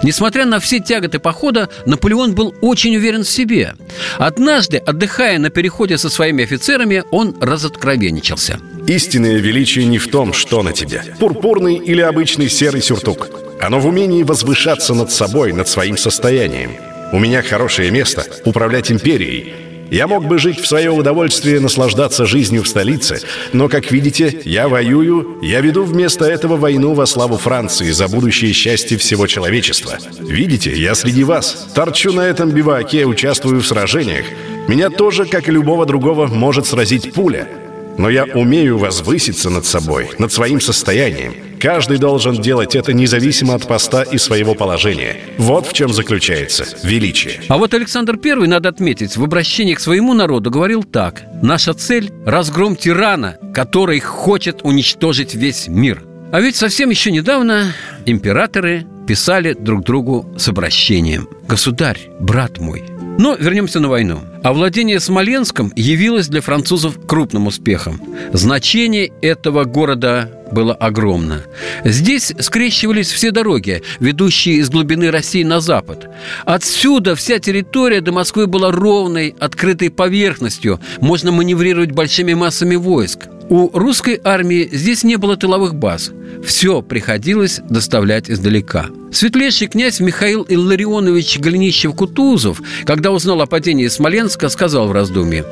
[0.04, 3.74] Несмотря на все тяготы похода, Наполеон был очень уверен в себе.
[4.18, 8.60] Однажды, отдыхая на переходе со своими офицерами, он разоткровенничался.
[8.88, 11.04] Истинное величие не в том, что на тебе.
[11.20, 13.30] Пурпурный или обычный серый сюртук.
[13.60, 16.72] Оно в умении возвышаться над собой, над своим состоянием.
[17.12, 19.54] У меня хорошее место– управлять империей–
[19.92, 23.22] я мог бы жить в свое удовольствие, наслаждаться жизнью в столице,
[23.54, 28.54] но, как видите, я воюю, я веду вместо этого войну во славу Франции за будущее
[28.54, 29.98] счастье всего человечества.
[30.20, 34.26] Видите, я среди вас, торчу на этом биваке, участвую в сражениях.
[34.68, 37.48] Меня тоже, как и любого другого, может сразить пуля–
[37.98, 41.36] но я умею возвыситься над собой, над своим состоянием.
[41.60, 45.18] Каждый должен делать это независимо от поста и своего положения.
[45.38, 47.42] Вот в чем заключается величие.
[47.48, 51.24] А вот Александр I, надо отметить, в обращении к своему народу говорил так.
[51.42, 56.04] «Наша цель– разгром тирана, который хочет уничтожить весь мир».
[56.32, 57.74] А ведь совсем еще недавно
[58.06, 62.84] императоры писали друг другу с обращением «Государь, брат мой».
[63.18, 64.22] Но вернемся на войну.
[64.44, 68.02] Овладение Смоленском явилось для французов крупным успехом.
[68.32, 71.44] Значение этого города было огромно.
[71.84, 76.10] Здесь скрещивались все дороги, ведущие из глубины России на запад.
[76.46, 80.80] Отсюда вся территория до Москвы была ровной, открытой поверхностью.
[81.02, 83.28] Можно маневрировать большими массами войск.
[83.50, 86.12] У русской армии здесь не было тыловых баз.
[86.46, 88.88] Все приходилось доставлять издалека.
[89.12, 95.46] Светлейший князь Михаил Илларионович Голенищев-Кутузов, когда узнал о падении Смоленска, сказал в раздумье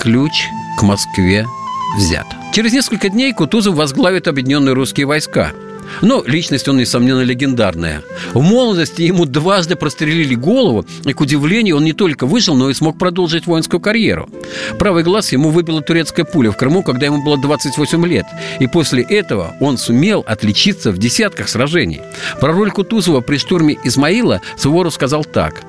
[0.00, 0.32] «Ключ
[0.78, 1.46] к Москве
[1.96, 2.26] взят».
[2.52, 5.52] Через несколько дней Кутузов возглавит объединенные русские войска–
[6.02, 8.02] но личность он, несомненно, легендарная.
[8.34, 12.74] В молодости ему дважды прострелили голову, и, к удивлению, он не только выжил, но и
[12.74, 14.28] смог продолжить воинскую карьеру.
[14.78, 18.26] Правый глаз ему выбила турецкая пуля в Крыму, когда ему было 28 лет.
[18.60, 22.00] И после этого он сумел отличиться в десятках сражений.
[22.40, 25.62] Про роль Кутузова при штурме Измаила Суворов сказал так.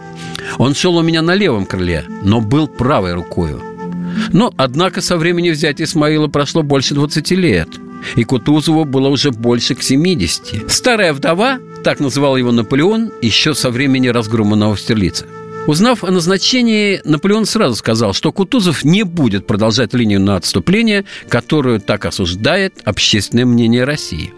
[0.57, 3.61] «Он шел у меня на левом крыле, но был правой рукою».
[4.31, 7.69] Но, однако, со времени взятия Исмаила прошло больше 20 лет–
[8.15, 10.71] и Кутузову было уже больше к 70.
[10.71, 15.25] Старая вдова, так называл его Наполеон, еще со времени разгрома Новостерлица.
[15.67, 21.81] Узнав о назначении, Наполеон сразу сказал, что Кутузов не будет продолжать линию на отступление, которую
[21.81, 24.33] так осуждает общественное мнение России.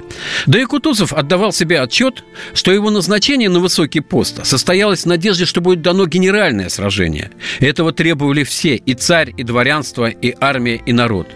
[0.48, 2.24] Да и Кутузов отдавал себе отчет,
[2.56, 7.30] что его назначение на высокий пост состоялось в надежде, что будет дано генеральное сражение.
[7.60, 11.28] Этого требовали все, и царь, и дворянство, и армия, и народ.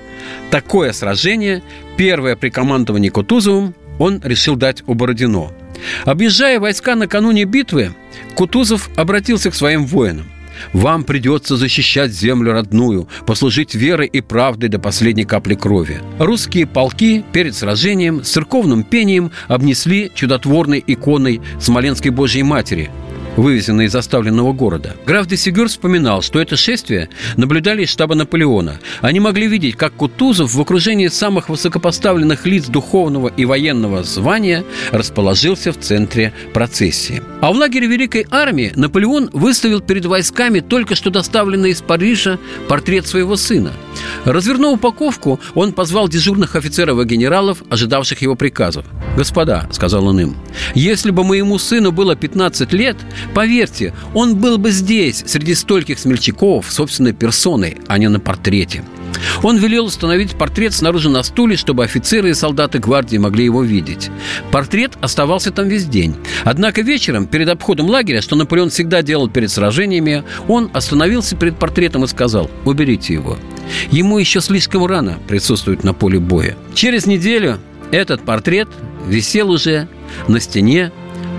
[0.50, 1.62] Такое сражение,
[1.98, 5.52] первое при командовании Кутузовым, он решил дать у Бородино–
[6.06, 7.94] Объезжая войска накануне битвы,
[8.36, 10.28] Кутузов обратился к своим воинам.
[10.72, 16.00] Вам придется защищать землю родную, послужить верой и правдой до последней капли крови.
[16.20, 22.90] Русские полки перед сражением с церковным пением обнесли чудотворной иконой Смоленской Божьей Матери–
[23.36, 24.96] вывезенные из оставленного города.
[25.06, 28.80] Граф де Сигюр вспоминал, что это шествие наблюдали из штаба Наполеона.
[29.02, 35.72] Они могли видеть, как Кутузов в окружении самых высокопоставленных лиц духовного и военного звания расположился
[35.72, 37.22] в центре процессии.
[37.42, 43.08] А в лагере Великой Армии Наполеон выставил перед войсками только что доставленный из Парижа портрет
[43.08, 43.74] своего сына.
[44.26, 48.86] Развернув упаковку, он позвал дежурных офицеров и генералов, ожидавших его приказов.
[49.18, 50.38] «Господа»,— сказал он им,—
[50.76, 52.98] «если бы моему сыну было 15 лет,
[53.34, 58.84] Поверьте, он был бы здесь, среди стольких смельчаков, собственной персоной, а не на портрете.
[59.42, 64.10] Он велел установить портрет снаружи на стуле, чтобы офицеры и солдаты гвардии могли его видеть.
[64.52, 66.16] Портрет оставался там весь день.
[66.44, 72.04] Однако вечером, перед обходом лагеря, что Наполеон всегда делал перед сражениями, он остановился перед портретом
[72.04, 73.38] и сказал «Уберите его».
[73.92, 76.56] Ему еще слишком рано присутствовать на поле боя.
[76.74, 77.60] Через неделю
[77.92, 78.68] этот портрет
[79.08, 79.88] висел уже
[80.28, 80.92] на стене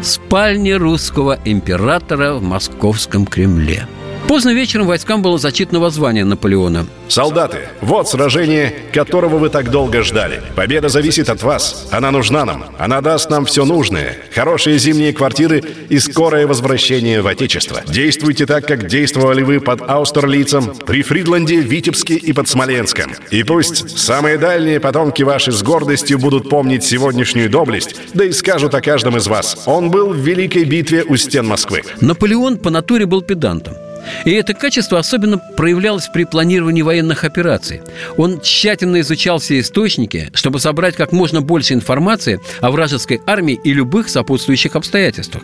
[0.04, 3.88] спальне русского императора в московском Кремле.
[4.28, 6.86] Поздно вечером войскам было зачитано воззвание Наполеона.
[7.08, 10.40] Солдаты, вот сражение, которого вы так долго ждали.
[10.56, 11.88] Победа зависит от вас.
[11.92, 12.64] Она нужна нам.
[12.78, 14.16] Она даст нам все нужное.
[14.34, 17.82] Хорошие зимние квартиры и скорое возвращение в Отечество.
[17.86, 23.12] Действуйте так, как действовали вы под Аустерлицем, при Фридланде, Витебске и под Смоленском.
[23.30, 28.74] И пусть самые дальние потомки ваши с гордостью будут помнить сегодняшнюю доблесть, да и скажут
[28.74, 29.64] о каждом из вас.
[29.66, 31.82] Он был в великой битве у стен Москвы.
[32.00, 33.74] Наполеон по натуре был педантом.
[34.24, 37.82] И это качество особенно проявлялось при планировании военных операций.
[38.16, 43.72] Он тщательно изучал все источники, чтобы собрать как можно больше информации о вражеской армии и
[43.72, 45.42] любых сопутствующих обстоятельствах.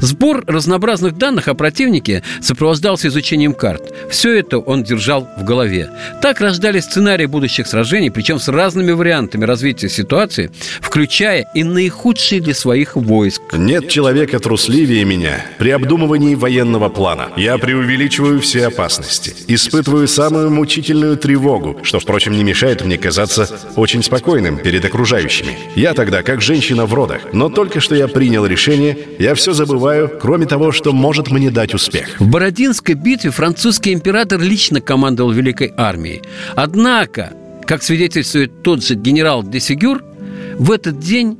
[0.00, 3.92] Сбор разнообразных данных о противнике сопровождался изучением карт.
[4.10, 5.90] Все это он держал в голове.
[6.22, 10.50] Так рождались сценарии будущих сражений, причем с разными вариантами развития ситуации,
[10.80, 13.40] включая и наихудшие для своих войск.
[13.52, 17.30] Нет человека трусливее меня при обдумывании военного плана.
[17.36, 24.02] Я преувеличиваю все опасности, испытываю самую мучительную тревогу, что, впрочем, не мешает мне казаться очень
[24.02, 25.58] спокойным перед окружающими.
[25.76, 29.67] Я тогда как женщина в родах, но только что я принял решение, я все забыл
[29.68, 32.08] забываю, кроме того, что может мне дать успех.
[32.18, 36.22] В Бородинской битве французский император лично командовал Великой армией.
[36.56, 37.32] Однако,
[37.66, 40.02] как свидетельствует тот же генерал Десигюр,
[40.58, 41.38] в этот день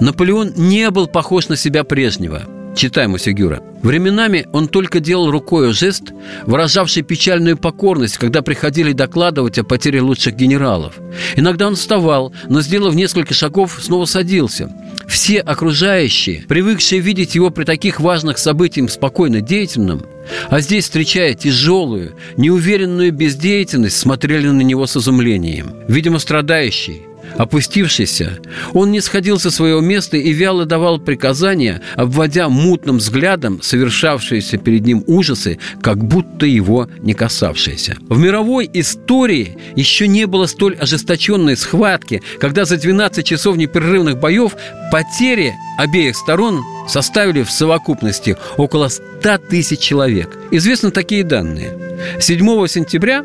[0.00, 2.42] Наполеон не был похож на себя прежнего.
[2.74, 3.62] Читаем у Сигюра.
[3.82, 6.12] Временами он только делал рукой жест,
[6.46, 10.94] выражавший печальную покорность, когда приходили докладывать о потере лучших генералов.
[11.36, 14.74] Иногда он вставал, но, сделав несколько шагов, снова садился.
[15.06, 20.04] Все окружающие, привыкшие видеть его при таких важных событиях спокойно деятельным,
[20.48, 25.74] а здесь, встречая тяжелую, неуверенную бездеятельность, смотрели на него с изумлением.
[25.88, 27.02] Видимо, страдающий,
[27.36, 28.38] Опустившийся,
[28.72, 34.84] он не сходил со своего места и вяло давал приказания, обводя мутным взглядом совершавшиеся перед
[34.84, 37.96] ним ужасы, как будто его не касавшиеся.
[38.08, 44.56] В мировой истории еще не было столь ожесточенной схватки, когда за 12 часов непрерывных боев
[44.90, 50.36] потери обеих сторон составили в совокупности около 100 тысяч человек.
[50.50, 51.78] Известны такие данные.
[52.18, 53.24] 7 сентября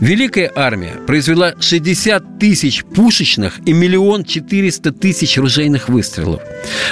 [0.00, 6.40] Великая армия произвела 60 тысяч пушечных и миллион четыреста тысяч ружейных выстрелов.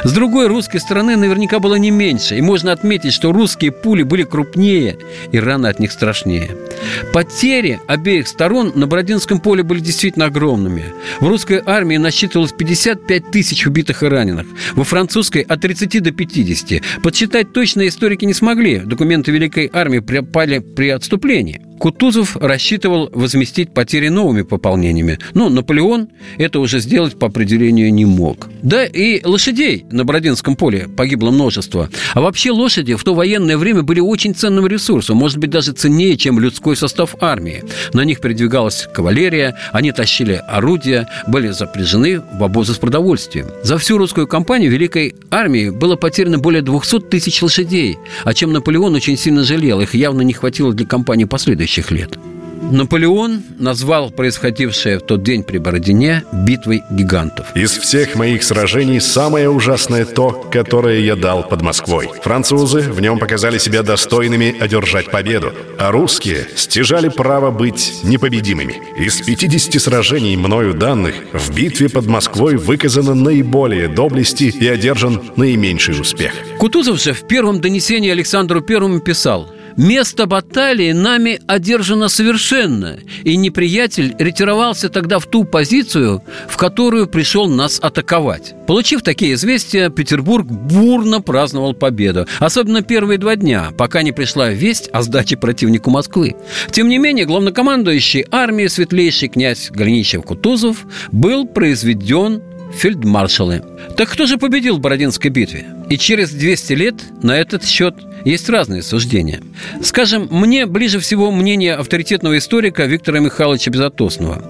[0.05, 4.24] С другой русской стороны наверняка было не меньше, и можно отметить, что русские пули были
[4.24, 4.99] крупнее
[5.33, 6.51] и раны от них страшнее.
[7.12, 10.85] Потери обеих сторон на Бородинском поле были действительно огромными.
[11.20, 17.03] В русской армии насчитывалось 55 тысяч убитых и раненых, во французской от 30 до 50.
[17.03, 18.79] Подсчитать точно историки не смогли.
[18.79, 21.62] Документы Великой армии пропали при отступлении.
[21.79, 22.68] Кутузов рассчитывал
[23.12, 26.09] возместить потери новыми пополнениями, но Наполеон
[26.39, 28.49] это уже сделать по определению не мог.
[28.62, 31.89] Да и лошадей на Бородинском поле погибло множество.
[32.14, 36.16] А вообще лошади в то военное время были очень ценным ресурсом, может быть, даже ценнее,
[36.16, 37.64] чем людской состав армии.
[37.93, 43.47] На них передвигалась кавалерия, они тащили орудия, были запряжены в обозы с продовольствием.
[43.62, 48.95] За всю русскую кампанию Великой армии было потеряно более 200 тысяч лошадей, о чем Наполеон
[48.95, 49.81] очень сильно жалел.
[49.81, 52.38] Их явно не хватило для кампании последующих следующих лет.
[52.61, 57.54] Наполеон назвал происходившее в тот день при Бородине битвой гигантов.
[57.54, 62.11] Из всех моих сражений самое ужасное то, которое я дал под Москвой.
[62.22, 68.82] Французы в нем показали себя достойными одержать победу, а русские стяжали право быть непобедимыми.
[68.98, 76.00] Из 50 сражений мною данных в битве под Москвой выказано наиболее доблести и одержан наименьший
[76.00, 76.32] успех.
[76.59, 79.48] Кутузов же в первом донесении Александру Первому писал–
[79.79, 87.49] Место баталии нами одержано совершенно, и неприятель ретировался тогда в ту позицию, в которую пришел
[87.49, 88.57] нас атаковать.
[88.66, 94.91] Получив такие известия, Петербург бурно праздновал победу, особенно первые два дня, пока не пришла весть
[94.93, 96.35] о сдаче противнику Москвы.
[96.72, 100.79] Тем не менее, главнокомандующий армией светлейший князь Голенищев-Кутузов
[101.12, 102.43] был произведен
[102.75, 103.62] фельдмаршалы.
[103.97, 105.66] Так кто же победил в Бородинской битве?
[105.89, 107.95] И через 200 лет на этот счет
[108.25, 109.41] есть разные суждения.
[109.83, 114.43] Скажем, мне ближе всего мнение авторитетного историка Виктора Михайловича Безотосного.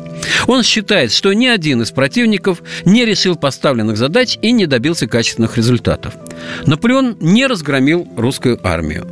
[0.47, 5.57] Он считает, что ни один из противников не решил поставленных задач и не добился качественных
[5.57, 6.15] результатов.
[6.67, 9.07] Наполеон не разгромил русскую армию.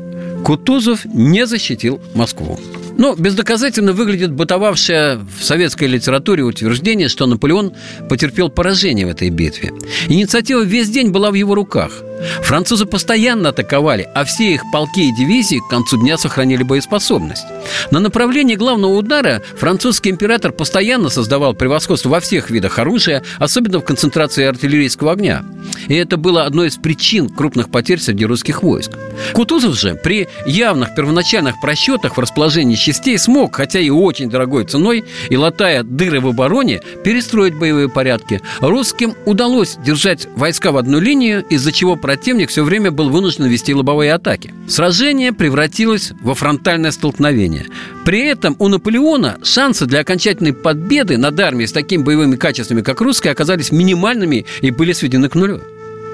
[0.45, 2.59] Кутузов не защитил Москву.
[2.97, 7.73] Но бездоказательно выглядит бытовавшее в советской литературе утверждение, что Наполеон
[8.09, 9.73] потерпел поражение в этой битве.
[10.09, 12.03] Инициатива весь день была в его руках.
[12.43, 17.45] Французы постоянно атаковали, а все их полки и дивизии к концу дня сохранили боеспособность.
[17.91, 23.85] На направлении главного удара французский император постоянно создавал превосходство во всех видах оружия, особенно в
[23.85, 25.45] концентрации артиллерийского огня.
[25.89, 28.93] И это было одной из причин крупных потерь среди русских войск.
[29.35, 35.05] Кутузов же при явных первоначальных просчетах в расположении частей смог, хотя и очень дорогой ценой,
[35.29, 38.41] и латая дыры в обороне, перестроить боевые порядки.
[38.61, 43.75] Русским удалось держать войска в одну линию, из-за чего противник все время был вынужден вести
[43.75, 44.55] лобовые атаки.
[44.69, 47.67] Сражение превратилось во фронтальное столкновение.
[48.05, 53.01] При этом у Наполеона шансы для окончательной победы над армией с такими боевыми качествами, как
[53.01, 55.61] русская, оказались минимальными и были сведены к нулю.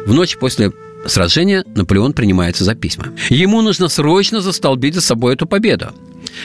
[0.06, 0.72] В ночь после
[1.04, 3.08] сражения Наполеон принимается за письма.
[3.28, 5.92] Ему нужно срочно застолбить за собой эту победу.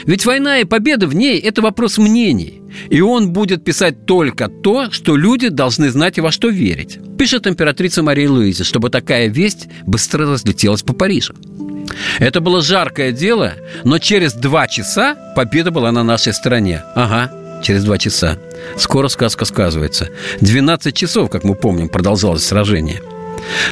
[0.04, 2.62] Ведь война и победа в ней– это вопрос мнений.
[2.90, 6.98] И он будет писать только то, что люди должны знать и во что верить.
[7.18, 11.34] Пишет императрица Мария Луиза, чтобы такая весть быстро разлетелась по Парижу.
[12.18, 16.82] Это было жаркое дело, но через два часа победа была на нашей стороне.
[16.94, 17.32] Ага,
[17.62, 18.38] через два часа.
[18.76, 20.10] Скоро сказка сказывается.
[20.40, 23.00] 12 часов, как мы помним, продолжалось сражение–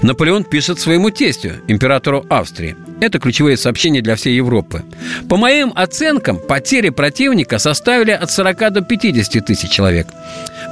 [0.03, 2.77] Наполеон пишет своему тестю, императору Австрии.
[3.01, 4.83] Это ключевые сообщения для всей Европы.
[5.29, 10.07] По моим оценкам, потери противника составили от 40 до 50 тысяч человек.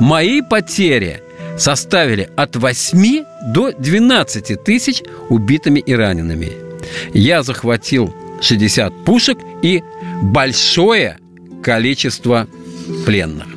[0.01, 1.23] Мои потери
[1.59, 6.53] составили от 8 до 12 тысяч убитыми и ранеными.
[7.13, 9.83] Я захватил 60 пушек и
[10.23, 11.19] большое
[11.63, 12.47] количество
[13.07, 13.54] пленных.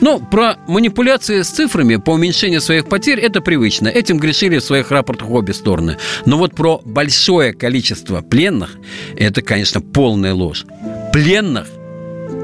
[0.00, 3.88] Но про манипуляции с цифрами по уменьшению своих потерь это привычно.
[3.88, 5.98] Этим грешили в своих рапортах обе стороны.
[6.26, 8.76] Но вот про большое количество пленных
[9.16, 10.64] это, конечно, полная ложь.
[11.12, 11.68] Пленных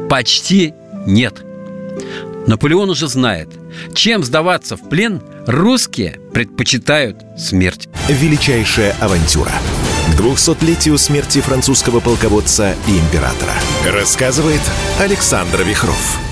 [0.09, 0.75] почти
[1.07, 1.45] нет.
[2.47, 3.49] Наполеон уже знает,
[3.95, 7.89] чем сдаваться в плен русские предпочитают смерть.
[8.09, 9.53] Величайшая авантюра.
[10.09, 13.53] К 200-летию смерти французского полководца и императора.
[13.87, 14.63] Рассказывает
[14.99, 16.30] Александр Вихров.